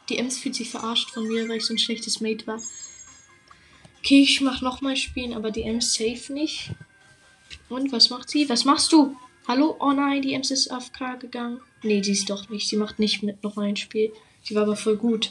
Die 0.08 0.18
Ems 0.18 0.38
fühlt 0.38 0.56
sich 0.56 0.68
verarscht 0.68 1.10
von 1.10 1.28
mir, 1.28 1.48
weil 1.48 1.58
ich 1.58 1.66
so 1.66 1.72
ein 1.72 1.78
schlechtes 1.78 2.20
Mate 2.20 2.44
war. 2.48 2.60
Okay, 4.02 4.22
ich 4.22 4.40
mach 4.40 4.62
nochmal 4.62 4.96
spielen, 4.96 5.34
aber 5.34 5.50
die 5.50 5.62
Ems 5.62 5.94
safe 5.94 6.32
nicht. 6.32 6.70
Und 7.68 7.92
was 7.92 8.10
macht 8.10 8.30
sie? 8.30 8.48
Was 8.48 8.64
machst 8.64 8.92
du? 8.92 9.14
Hallo? 9.46 9.76
Oh 9.78 9.92
nein, 9.92 10.22
die 10.22 10.32
Ems 10.32 10.50
ist 10.50 10.70
AFK 10.70 11.20
gegangen. 11.20 11.60
Nee, 11.82 12.02
sie 12.02 12.12
ist 12.12 12.30
doch 12.30 12.48
nicht. 12.48 12.68
Sie 12.68 12.76
macht 12.76 12.98
nicht 12.98 13.22
mit 13.22 13.42
noch 13.42 13.58
ein 13.58 13.76
Spiel. 13.76 14.12
Sie 14.42 14.54
war 14.54 14.62
aber 14.62 14.76
voll 14.76 14.96
gut. 14.96 15.30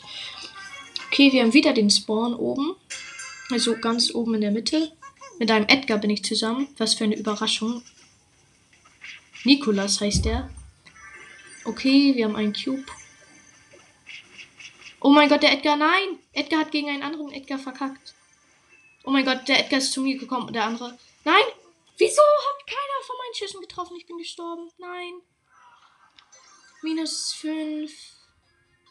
Okay, 1.07 1.31
wir 1.31 1.41
haben 1.41 1.53
wieder 1.53 1.73
den 1.73 1.89
Spawn 1.89 2.35
oben. 2.35 2.75
Also 3.49 3.75
ganz 3.77 4.13
oben 4.13 4.35
in 4.35 4.41
der 4.41 4.51
Mitte. 4.51 4.91
Mit 5.39 5.49
einem 5.49 5.67
Edgar 5.67 5.97
bin 5.97 6.11
ich 6.11 6.23
zusammen. 6.23 6.67
Was 6.77 6.93
für 6.93 7.05
eine 7.05 7.17
Überraschung. 7.17 7.81
Nikolas 9.43 9.99
heißt 9.99 10.25
der. 10.25 10.49
Okay, 11.65 12.15
wir 12.15 12.25
haben 12.25 12.35
einen 12.35 12.53
Cube. 12.53 12.85
Oh 15.01 15.09
mein 15.09 15.29
Gott, 15.29 15.43
der 15.43 15.53
Edgar, 15.53 15.77
nein! 15.77 16.19
Edgar 16.33 16.59
hat 16.61 16.71
gegen 16.71 16.89
einen 16.89 17.03
anderen 17.03 17.31
Edgar 17.31 17.57
verkackt. 17.57 18.13
Oh 19.03 19.11
mein 19.11 19.25
Gott, 19.25 19.47
der 19.47 19.59
Edgar 19.59 19.79
ist 19.79 19.93
zu 19.93 20.01
mir 20.01 20.17
gekommen 20.17 20.47
und 20.47 20.53
der 20.53 20.65
andere. 20.65 20.97
Nein! 21.23 21.43
Wieso 21.97 22.21
hat 22.21 22.67
keiner 22.67 23.05
von 23.05 23.15
meinen 23.17 23.35
Schüssen 23.35 23.61
getroffen? 23.61 23.97
Ich 23.97 24.05
bin 24.05 24.17
gestorben. 24.17 24.69
Nein. 24.77 25.21
Minus 26.81 27.33
5. 27.33 27.91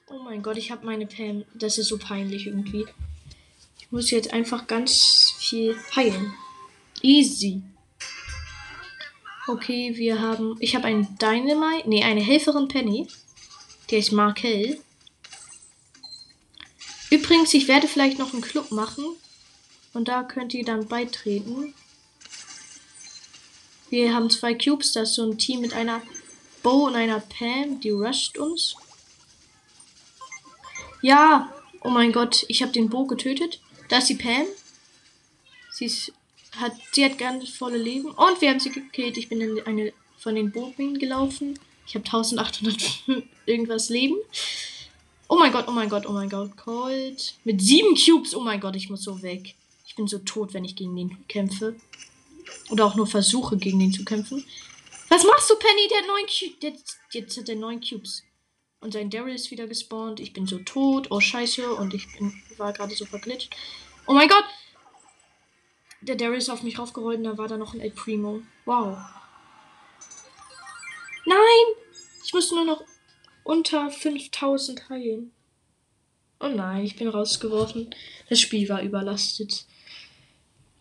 Oh 0.08 0.18
mein 0.18 0.42
Gott, 0.42 0.58
ich 0.58 0.70
habe 0.70 0.84
meine 0.84 1.06
Pam. 1.06 1.44
Das 1.54 1.78
ist 1.78 1.88
so 1.88 1.98
peinlich 1.98 2.46
irgendwie. 2.46 2.86
Ich 3.80 3.90
muss 3.90 4.10
jetzt 4.10 4.32
einfach 4.32 4.66
ganz 4.66 5.34
viel 5.38 5.78
heilen. 5.96 6.34
Easy. 7.00 7.62
Okay, 9.46 9.96
wir 9.96 10.20
haben. 10.20 10.56
Ich 10.60 10.74
habe 10.74 10.86
einen 10.86 11.16
Dynamite. 11.16 11.88
Nee, 11.88 12.04
eine 12.04 12.20
Helferin 12.20 12.68
Penny. 12.68 13.08
Der 13.90 14.00
ist 14.00 14.12
Markel. 14.12 14.78
Übrigens, 17.10 17.54
ich 17.54 17.68
werde 17.68 17.88
vielleicht 17.88 18.18
noch 18.18 18.34
einen 18.34 18.42
Club 18.42 18.70
machen. 18.70 19.16
Und 19.98 20.06
da 20.06 20.22
könnt 20.22 20.54
ihr 20.54 20.64
dann 20.64 20.86
beitreten. 20.86 21.74
Wir 23.90 24.14
haben 24.14 24.30
zwei 24.30 24.54
Cubes. 24.54 24.92
Das 24.92 25.08
ist 25.08 25.14
so 25.16 25.28
ein 25.28 25.38
Team 25.38 25.60
mit 25.60 25.72
einer 25.72 26.00
Bow 26.62 26.86
und 26.86 26.94
einer 26.94 27.18
Pam. 27.18 27.80
Die 27.80 27.90
rusht 27.90 28.38
uns. 28.38 28.76
Ja. 31.02 31.52
Oh 31.80 31.90
mein 31.90 32.12
Gott, 32.12 32.44
ich 32.46 32.62
habe 32.62 32.70
den 32.70 32.88
Bo 32.88 33.06
getötet. 33.06 33.60
Da 33.88 33.98
ist 33.98 34.08
die 34.08 34.14
Pam. 34.14 34.46
Sie 35.72 35.86
ist, 35.86 36.12
hat, 36.52 36.74
sie 36.92 37.04
hat 37.04 37.18
ganz 37.18 37.48
volle 37.48 37.78
Leben. 37.78 38.12
Und 38.12 38.40
wir 38.40 38.50
haben 38.50 38.60
sie 38.60 38.70
gekillt. 38.70 39.16
Ich 39.16 39.28
bin 39.28 39.40
in 39.40 39.66
eine 39.66 39.92
von 40.16 40.36
den 40.36 40.52
Bogen 40.52 41.00
gelaufen. 41.00 41.58
Ich 41.88 41.96
habe 41.96 42.04
1800 42.04 43.02
irgendwas 43.46 43.88
Leben. 43.88 44.14
Oh 45.26 45.38
mein 45.40 45.50
Gott, 45.50 45.64
oh 45.66 45.72
mein 45.72 45.88
Gott, 45.88 46.06
oh 46.06 46.12
mein 46.12 46.28
Gott. 46.28 46.56
Cold. 46.56 47.34
Mit 47.42 47.60
sieben 47.60 47.96
Cubes. 47.96 48.32
Oh 48.36 48.42
mein 48.42 48.60
Gott, 48.60 48.76
ich 48.76 48.90
muss 48.90 49.02
so 49.02 49.22
weg. 49.22 49.56
Bin 49.98 50.06
so 50.06 50.20
tot, 50.20 50.54
wenn 50.54 50.64
ich 50.64 50.76
gegen 50.76 50.94
den 50.94 51.26
kämpfe. 51.26 51.74
Oder 52.70 52.86
auch 52.86 52.94
nur 52.94 53.08
versuche, 53.08 53.56
gegen 53.56 53.80
den 53.80 53.92
zu 53.92 54.04
kämpfen. 54.04 54.44
Was 55.08 55.24
machst 55.24 55.50
du, 55.50 55.56
Penny? 55.56 55.88
Der 55.90 55.98
hat 55.98 56.06
neun 56.06 56.26
Cubes. 56.26 56.56
Jetzt, 56.62 56.98
jetzt 57.10 57.36
hat 57.36 57.48
er 57.48 57.56
neun 57.56 57.80
Cubes. 57.80 58.22
Und 58.80 58.92
sein 58.92 59.10
Daryl 59.10 59.34
ist 59.34 59.50
wieder 59.50 59.66
gespawnt. 59.66 60.20
Ich 60.20 60.32
bin 60.32 60.46
so 60.46 60.58
tot. 60.60 61.08
Oh, 61.10 61.18
scheiße. 61.18 61.74
Und 61.74 61.94
ich 61.94 62.06
bin, 62.16 62.32
war 62.58 62.72
gerade 62.72 62.94
so 62.94 63.06
verglitscht. 63.06 63.50
Oh 64.06 64.12
mein 64.12 64.28
Gott. 64.28 64.44
Der 66.02 66.14
Daryl 66.14 66.38
ist 66.38 66.48
auf 66.48 66.62
mich 66.62 66.78
raufgerollt 66.78 67.18
und 67.18 67.24
da 67.24 67.36
war 67.36 67.48
da 67.48 67.56
noch 67.56 67.74
ein 67.74 67.80
El 67.80 67.90
Primo. 67.90 68.42
Wow. 68.66 68.98
Nein! 71.26 71.66
Ich 72.24 72.32
muss 72.32 72.52
nur 72.52 72.64
noch 72.64 72.84
unter 73.42 73.90
5000 73.90 74.90
heilen. 74.90 75.32
Oh 76.38 76.46
nein, 76.46 76.84
ich 76.84 76.94
bin 76.94 77.08
rausgeworfen. 77.08 77.92
Das 78.28 78.38
Spiel 78.38 78.68
war 78.68 78.80
überlastet. 78.80 79.66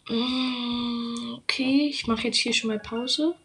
Mm, 0.09 1.35
okay, 1.35 1.87
ich 1.89 2.07
mache 2.07 2.27
jetzt 2.27 2.37
hier 2.37 2.53
schon 2.53 2.69
mal 2.69 2.79
Pause. 2.79 3.35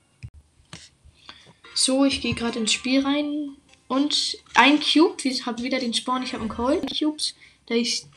So, 1.75 2.05
ich 2.05 2.21
gehe 2.21 2.35
gerade 2.35 2.59
ins 2.59 2.73
Spiel 2.73 3.01
rein. 3.01 3.57
Und 3.89 4.39
ein 4.55 4.81
Cube. 4.81 5.23
Wir 5.23 5.47
haben 5.47 5.63
wieder 5.63 5.79
den 5.79 5.93
Spawn. 5.93 6.23
Ich 6.23 6.33
habe 6.33 6.43
einen 6.43 6.51
Cold 6.51 6.99
Cubes. 6.99 7.35
Da 7.67 7.75
ist 7.75 8.09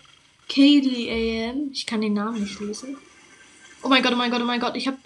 Kaylee 0.47 1.49
AM. 1.49 1.71
Ich 1.73 1.86
kann 1.86 2.01
den 2.01 2.13
Namen 2.13 2.41
nicht 2.41 2.60
lesen. 2.60 2.97
Oh 3.84 3.89
mein 3.89 4.01
Gott, 4.01 4.13
oh 4.13 4.15
mein 4.15 4.31
Gott, 4.31 4.41
oh 4.41 4.45
mein 4.45 4.60
Gott. 4.60 4.75
Ich 4.75 4.88
habe. 4.88 4.97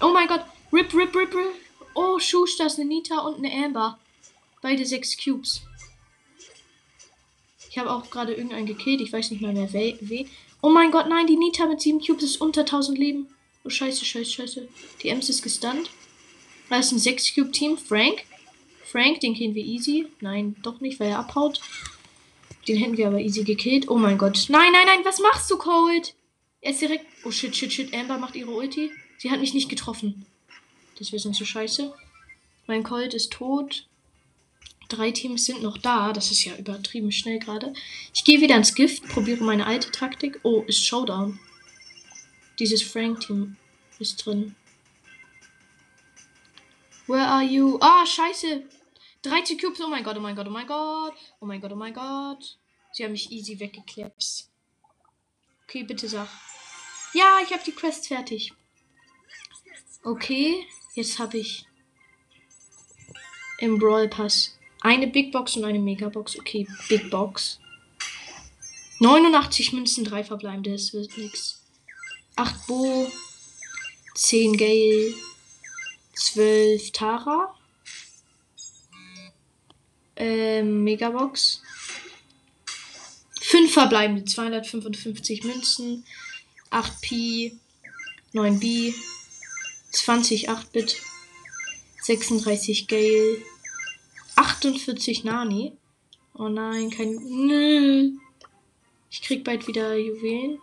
Oh 0.00 0.10
mein 0.12 0.26
Gott. 0.26 0.44
Rip, 0.72 0.92
rip, 0.94 1.14
rip, 1.14 1.34
rip. 1.34 1.54
Oh, 1.94 2.18
Schuster 2.18 2.66
ist 2.66 2.78
eine 2.78 2.88
Nita 2.88 3.18
und 3.20 3.38
eine 3.38 3.52
Amber. 3.52 3.98
Beide 4.62 4.84
sechs 4.86 5.16
Cubes. 5.16 5.62
Ich 7.68 7.78
habe 7.78 7.90
auch 7.92 8.10
gerade 8.10 8.34
irgendeinen 8.34 8.66
gekillt. 8.66 9.00
Ich 9.00 9.12
weiß 9.12 9.30
nicht 9.30 9.42
mal 9.42 9.52
mehr 9.52 9.72
wen. 9.72 10.28
Oh 10.62 10.70
mein 10.70 10.90
Gott, 10.90 11.08
nein, 11.08 11.26
die 11.26 11.36
Nita 11.36 11.66
mit 11.66 11.80
sieben 11.80 12.00
Cubes 12.00 12.24
ist 12.24 12.40
unter 12.40 12.62
1000 12.62 12.98
Leben. 12.98 13.28
Oh, 13.64 13.70
scheiße, 13.70 14.04
scheiße, 14.04 14.30
scheiße. 14.30 14.68
Die 15.02 15.08
Ems 15.08 15.28
ist 15.28 15.42
gestunt. 15.42 15.90
Da 16.68 16.78
ist 16.78 16.92
ein 16.92 16.98
6-Cube-Team. 16.98 17.78
Frank. 17.78 18.24
Frank, 18.84 19.20
den 19.20 19.34
killen 19.34 19.54
wir 19.54 19.64
easy. 19.64 20.06
Nein, 20.20 20.56
doch 20.62 20.80
nicht, 20.80 21.00
weil 21.00 21.10
er 21.10 21.18
abhaut. 21.18 21.60
Den 22.68 22.76
hätten 22.76 22.96
wir 22.96 23.08
aber 23.08 23.20
easy 23.20 23.44
gekillt. 23.44 23.88
Oh 23.88 23.96
mein 23.96 24.18
Gott. 24.18 24.46
Nein, 24.48 24.72
nein, 24.72 24.86
nein, 24.86 25.04
was 25.04 25.18
machst 25.20 25.50
du, 25.50 25.56
Cold? 25.56 26.14
Er 26.60 26.72
ist 26.72 26.80
direkt. 26.80 27.06
Oh 27.24 27.30
shit, 27.30 27.56
shit, 27.56 27.72
shit. 27.72 27.94
Amber 27.94 28.18
macht 28.18 28.36
ihre 28.36 28.50
Ulti. 28.50 28.90
Sie 29.18 29.30
hat 29.30 29.40
mich 29.40 29.54
nicht 29.54 29.68
getroffen. 29.68 30.26
Das 30.98 31.12
wäre 31.12 31.20
sonst 31.20 31.38
so 31.38 31.44
scheiße. 31.44 31.94
Mein 32.66 32.82
Colt 32.82 33.14
ist 33.14 33.32
tot. 33.32 33.86
Drei 34.90 35.12
Teams 35.12 35.44
sind 35.44 35.62
noch 35.62 35.78
da. 35.78 36.12
Das 36.12 36.32
ist 36.32 36.44
ja 36.44 36.56
übertrieben 36.56 37.12
schnell 37.12 37.38
gerade. 37.38 37.72
Ich 38.12 38.24
gehe 38.24 38.40
wieder 38.40 38.56
ins 38.56 38.74
Gift, 38.74 39.04
probiere 39.08 39.42
meine 39.44 39.64
alte 39.64 39.90
Taktik. 39.92 40.40
Oh, 40.42 40.62
ist 40.66 40.84
Showdown. 40.84 41.38
Dieses 42.58 42.82
Frank-Team 42.82 43.56
ist 44.00 44.16
drin. 44.26 44.56
Where 47.06 47.26
are 47.26 47.44
you? 47.44 47.78
Ah, 47.80 48.04
scheiße. 48.04 48.64
13 49.22 49.58
Cubes. 49.58 49.80
Oh 49.80 49.88
mein 49.88 50.02
Gott, 50.02 50.16
oh 50.16 50.20
mein 50.20 50.34
Gott, 50.34 50.48
oh 50.48 50.50
mein 50.50 50.66
Gott. 50.66 51.14
Oh 51.40 51.46
mein 51.46 51.60
Gott, 51.60 51.72
oh 51.72 51.76
mein 51.76 51.94
Gott. 51.94 52.58
Sie 52.92 53.04
haben 53.04 53.12
mich 53.12 53.30
easy 53.30 53.60
weggeklebt. 53.60 54.48
Okay, 55.64 55.84
bitte 55.84 56.08
sag. 56.08 56.28
Ja, 57.14 57.38
ich 57.44 57.52
habe 57.52 57.62
die 57.64 57.72
Quest 57.72 58.08
fertig. 58.08 58.52
Okay, 60.02 60.66
jetzt 60.94 61.20
habe 61.20 61.38
ich 61.38 61.64
im 63.58 63.78
Brawl 63.78 64.08
Pass 64.08 64.58
eine 64.80 65.06
Big 65.06 65.32
Box 65.32 65.56
und 65.56 65.64
eine 65.64 65.78
Mega 65.78 66.08
Box. 66.08 66.38
Okay, 66.38 66.66
Big 66.88 67.10
Box. 67.10 67.60
89 68.98 69.72
Münzen, 69.72 70.04
3 70.04 70.24
verbleibende, 70.24 70.72
das 70.72 70.92
wird 70.92 71.16
nix. 71.16 71.62
8 72.36 72.66
Bo, 72.66 73.10
10 74.14 74.56
Gale, 74.56 75.14
12 76.14 76.92
Tara, 76.92 77.54
Ähm, 80.20 80.84
Megabox. 80.84 81.62
5 83.40 83.72
verbleibende, 83.72 84.26
255 84.26 85.44
Münzen, 85.44 86.04
8 86.68 87.00
Pi, 87.00 87.58
9 88.34 88.60
B, 88.60 88.92
20 89.92 90.50
8-Bit, 90.50 90.96
36 92.02 92.86
Gale, 92.86 93.38
48 94.60 95.24
Nani. 95.24 95.72
Oh 96.34 96.48
nein, 96.48 96.90
kein. 96.90 97.14
Nö. 97.14 98.12
Ich 99.10 99.22
krieg 99.22 99.42
bald 99.42 99.66
wieder 99.66 99.96
Juwelen. 99.96 100.58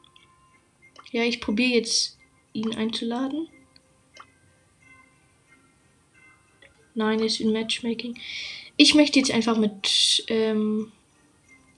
Ja, 1.11 1.23
ich 1.23 1.41
probiere 1.41 1.71
jetzt, 1.79 2.17
ihn 2.53 2.75
einzuladen. 2.75 3.47
Nein, 6.93 7.19
ist 7.19 7.39
in 7.39 7.53
Matchmaking. 7.53 8.19
Ich 8.77 8.93
möchte 8.93 9.19
jetzt 9.19 9.31
einfach 9.31 9.57
mit. 9.57 10.25
Ähm, 10.27 10.91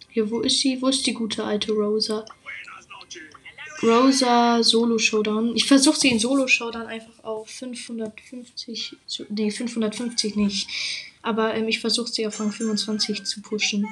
hier, 0.10 0.30
wo 0.30 0.42
ist 0.42 0.60
sie? 0.60 0.82
Wo 0.82 0.88
ist 0.88 1.06
die 1.08 1.14
gute 1.14 1.44
alte 1.44 1.72
Rosa? 1.72 2.26
Rosa 3.82 4.62
Solo 4.62 4.98
Showdown. 4.98 5.56
Ich 5.56 5.65
versuche 5.65 6.00
sie 6.00 6.10
in 6.10 6.20
Solo 6.20 6.48
Showdown 6.48 6.88
einfach 6.88 7.24
auf 7.24 7.50
550. 7.50 8.98
Zu, 9.06 9.26
nee, 9.30 9.52
550 9.52 10.36
nicht. 10.36 10.68
Aber 11.22 11.54
ähm, 11.56 11.68
ich 11.68 11.80
versuche 11.80 12.10
sie 12.10 12.28
auf 12.28 12.39
Rang 12.39 12.52
25 12.52 13.24
zu 13.24 13.42
pushen. 13.42 13.88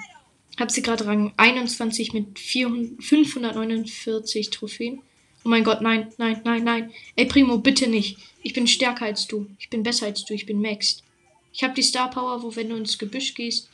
Hab 0.59 0.71
sie 0.71 0.81
gerade 0.81 1.05
Rang 1.05 1.33
21 1.37 2.13
mit 2.13 2.39
400, 2.39 3.03
549 3.03 4.49
Trophäen. 4.49 5.01
Oh 5.45 5.49
mein 5.49 5.63
Gott, 5.63 5.81
nein, 5.81 6.11
nein, 6.17 6.41
nein, 6.43 6.63
nein. 6.63 6.91
Ey, 7.15 7.25
Primo, 7.25 7.59
bitte 7.59 7.87
nicht. 7.87 8.17
Ich 8.43 8.53
bin 8.53 8.67
stärker 8.67 9.05
als 9.05 9.27
du. 9.27 9.47
Ich 9.59 9.69
bin 9.69 9.83
besser 9.83 10.07
als 10.07 10.25
du. 10.25 10.33
Ich 10.33 10.45
bin 10.45 10.61
maxed. 10.61 11.03
Ich 11.53 11.63
habe 11.63 11.73
die 11.73 11.83
Star 11.83 12.09
Power, 12.09 12.43
wo 12.43 12.55
wenn 12.55 12.69
du 12.69 12.75
ins 12.75 12.97
Gebüsch 12.97 13.33
gehst, 13.33 13.69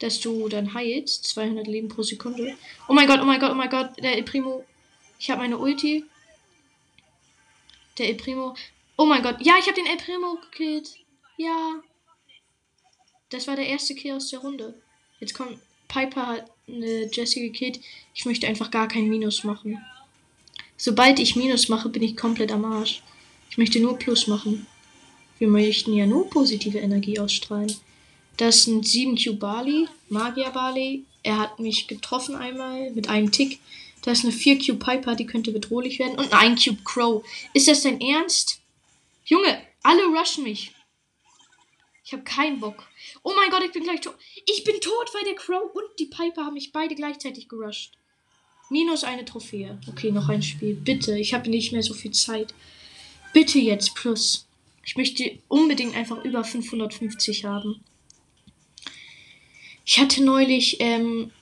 dass 0.00 0.20
du 0.20 0.48
dann 0.48 0.74
heilst. 0.74 1.24
200 1.24 1.66
Leben 1.66 1.88
pro 1.88 2.02
Sekunde. 2.02 2.54
Oh 2.88 2.92
mein 2.92 3.06
Gott, 3.06 3.20
oh 3.22 3.24
mein 3.24 3.40
Gott, 3.40 3.52
oh 3.52 3.56
mein 3.56 3.70
Gott. 3.70 3.90
Der 4.02 4.16
El 4.16 4.24
Primo. 4.24 4.64
Ich 5.18 5.30
habe 5.30 5.42
meine 5.42 5.58
Ulti. 5.58 6.04
Der 7.98 8.08
El 8.08 8.14
Primo. 8.14 8.54
Oh 8.96 9.06
mein 9.06 9.22
Gott. 9.22 9.36
Ja, 9.40 9.54
ich 9.58 9.66
habe 9.66 9.74
den 9.74 9.86
El 9.86 9.96
Primo 9.96 10.36
gekillt. 10.36 10.96
Ja. 11.36 11.80
Das 13.30 13.46
war 13.46 13.56
der 13.56 13.66
erste 13.66 13.94
Kill 13.94 14.12
aus 14.12 14.30
der 14.30 14.40
Runde. 14.40 14.74
Jetzt 15.20 15.34
kommt 15.34 15.58
Piper 15.88 16.26
hat 16.26 16.50
eine 16.68 17.08
Jessie 17.12 17.40
gekillt. 17.40 17.80
Ich 18.14 18.26
möchte 18.26 18.46
einfach 18.46 18.70
gar 18.70 18.88
kein 18.88 19.08
Minus 19.08 19.44
machen. 19.44 19.78
Sobald 20.76 21.18
ich 21.18 21.36
Minus 21.36 21.68
mache, 21.68 21.88
bin 21.88 22.02
ich 22.02 22.16
komplett 22.16 22.52
am 22.52 22.64
Arsch. 22.64 23.02
Ich 23.50 23.58
möchte 23.58 23.80
nur 23.80 23.98
Plus 23.98 24.26
machen. 24.26 24.66
Wir 25.38 25.48
möchten 25.48 25.94
ja 25.94 26.06
nur 26.06 26.28
positive 26.28 26.78
Energie 26.78 27.18
ausstrahlen. 27.18 27.74
Das 28.36 28.64
sind 28.64 28.86
7 28.86 29.16
Q 29.16 29.36
Bali, 29.36 29.88
Magier 30.08 30.50
Bali. 30.50 31.04
Er 31.22 31.38
hat 31.38 31.58
mich 31.58 31.88
getroffen 31.88 32.36
einmal 32.36 32.90
mit 32.90 33.08
einem 33.08 33.32
Tick. 33.32 33.60
Da 34.06 34.12
ist 34.12 34.22
eine 34.22 34.32
4 34.32 34.64
Q 34.64 34.76
Piper, 34.76 35.16
die 35.16 35.26
könnte 35.26 35.50
bedrohlich 35.50 35.98
werden. 35.98 36.16
Und 36.16 36.32
ein 36.32 36.54
Cube 36.54 36.78
Crow. 36.84 37.24
Ist 37.54 37.66
das 37.66 37.82
dein 37.82 38.00
Ernst? 38.00 38.60
Junge, 39.24 39.60
alle 39.82 40.04
rushen 40.04 40.44
mich. 40.44 40.70
Ich 42.04 42.12
habe 42.12 42.22
keinen 42.22 42.60
Bock. 42.60 42.86
Oh 43.24 43.32
mein 43.34 43.50
Gott, 43.50 43.64
ich 43.64 43.72
bin 43.72 43.82
gleich 43.82 44.00
tot. 44.00 44.14
Ich 44.46 44.62
bin 44.62 44.80
tot, 44.80 45.10
weil 45.12 45.24
der 45.24 45.34
Crow 45.34 45.74
und 45.74 45.98
die 45.98 46.06
Piper 46.06 46.44
haben 46.44 46.54
mich 46.54 46.70
beide 46.70 46.94
gleichzeitig 46.94 47.48
gerusht. 47.48 47.94
Minus 48.70 49.02
eine 49.02 49.24
Trophäe. 49.24 49.76
Okay, 49.88 50.12
noch 50.12 50.28
ein 50.28 50.42
Spiel. 50.44 50.74
Bitte, 50.74 51.18
ich 51.18 51.34
habe 51.34 51.50
nicht 51.50 51.72
mehr 51.72 51.82
so 51.82 51.92
viel 51.92 52.12
Zeit. 52.12 52.54
Bitte 53.32 53.58
jetzt 53.58 53.96
plus. 53.96 54.46
Ich 54.84 54.96
möchte 54.96 55.36
unbedingt 55.48 55.96
einfach 55.96 56.24
über 56.24 56.44
550 56.44 57.44
haben. 57.44 57.82
Ich 59.84 59.98
hatte 59.98 60.22
neulich 60.22 60.76
ähm, 60.78 61.32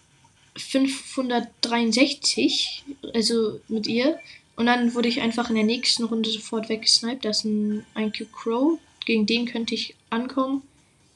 563, 0.56 2.84
also 3.12 3.60
mit 3.68 3.86
ihr. 3.86 4.18
Und 4.56 4.66
dann 4.66 4.94
wurde 4.94 5.08
ich 5.08 5.20
einfach 5.20 5.50
in 5.50 5.56
der 5.56 5.64
nächsten 5.64 6.04
Runde 6.04 6.30
sofort 6.30 6.68
weggesniped. 6.68 7.24
Das 7.24 7.38
ist 7.38 7.44
ein 7.44 7.84
IQ 7.96 8.32
Crow. 8.32 8.78
Gegen 9.04 9.26
den 9.26 9.46
könnte 9.46 9.74
ich 9.74 9.96
ankommen. 10.10 10.62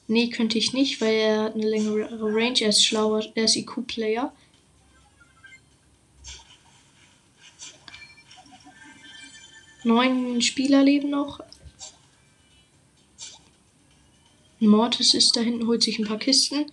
Nee, 0.07 0.29
könnte 0.29 0.57
ich 0.57 0.73
nicht, 0.73 0.99
weil 1.01 1.13
er 1.13 1.43
hat 1.43 1.55
eine 1.55 1.69
längere 1.69 2.19
Range. 2.21 2.61
Er 2.61 2.69
ist 2.69 2.83
schlauer, 2.83 3.23
er 3.35 3.45
ist 3.45 3.55
IQ-Player. 3.55 4.33
Neun 9.83 10.41
Spieler 10.41 10.83
leben 10.83 11.09
noch. 11.09 11.39
Mortis 14.59 15.13
ist 15.13 15.37
da 15.37 15.41
hinten, 15.41 15.67
holt 15.67 15.83
sich 15.83 15.99
ein 15.99 16.05
paar 16.05 16.19
Kisten. 16.19 16.69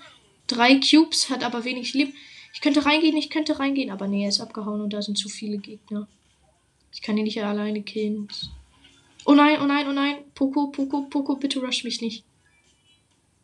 Drei 0.49 0.81
Cubes, 0.81 1.31
hat 1.31 1.45
aber 1.45 1.65
wenig 1.65 1.95
Leben. 1.95 2.15
Ich 2.57 2.63
könnte 2.63 2.87
reingehen, 2.87 3.19
ich 3.19 3.29
könnte 3.29 3.59
reingehen, 3.59 3.91
aber 3.91 4.09
nee, 4.09 4.23
er 4.23 4.31
ist 4.31 4.41
abgehauen 4.41 4.81
und 4.81 4.95
da 4.95 5.03
sind 5.03 5.19
zu 5.19 5.29
viele 5.29 5.59
Gegner. 5.59 6.09
Ich 6.91 7.03
kann 7.03 7.19
ihn 7.19 7.25
nicht 7.25 7.45
alleine 7.45 7.83
killen. 7.83 8.29
Oh 9.27 9.35
nein, 9.35 9.61
oh 9.61 9.67
nein, 9.67 9.87
oh 9.87 9.93
nein. 9.93 10.25
Poco, 10.35 10.69
Poco, 10.69 11.03
Poco, 11.03 11.37
bitte 11.37 11.61
rush 11.61 11.85
mich 11.85 12.01
nicht. 12.01 12.25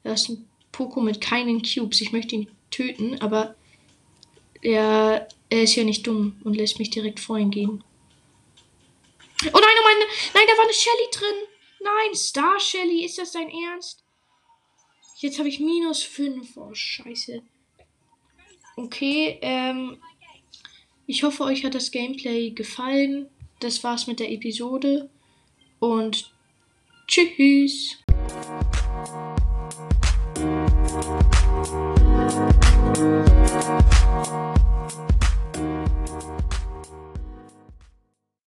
Da 0.03 0.14
ist 0.14 0.31
ein 0.31 0.48
Poco 0.72 1.03
mit 1.03 1.20
keinen 1.20 1.61
Cubes. 1.61 2.01
Ich 2.01 2.12
möchte 2.12 2.37
ihn 2.37 2.51
töten, 2.70 3.20
aber 3.20 3.55
er, 4.62 5.29
er 5.51 5.62
ist 5.62 5.77
ja 5.77 5.85
nicht 5.85 6.07
dumm 6.07 6.40
und 6.42 6.57
lässt 6.57 6.79
mich 6.79 6.88
direkt 6.88 7.20
vor 7.20 7.37
ihn 7.37 7.51
gehen. 7.51 7.85
Oh 9.44 9.59
nein, 9.59 9.77
oh 9.79 9.85
mein, 9.85 10.09
nein, 10.33 10.46
da 10.46 10.57
war 10.57 10.64
eine 10.64 10.72
Shelly 10.72 11.11
drin. 11.12 11.48
Nein, 11.83 12.14
Star 12.14 12.59
Shelly, 12.59 13.05
ist 13.05 13.18
das 13.18 13.33
dein 13.33 13.51
Ernst? 13.51 14.03
Jetzt 15.18 15.38
habe 15.38 15.51
ich 15.51 15.61
minus 15.61 16.03
5. 16.03 16.57
Oh, 16.57 16.72
scheiße. 16.72 17.42
Okay, 18.77 19.39
ähm, 19.43 19.99
ich 21.07 21.23
hoffe, 21.25 21.45
euch 21.45 21.65
hat 21.65 21.75
das 21.75 21.91
Gameplay 21.91 22.51
gefallen. 22.51 23.29
Das 23.61 23.85
war's 23.85 24.07
mit 24.07 24.19
der 24.19 24.33
Episode 24.33 25.11
und 25.79 26.33
tschüss. 27.07 27.99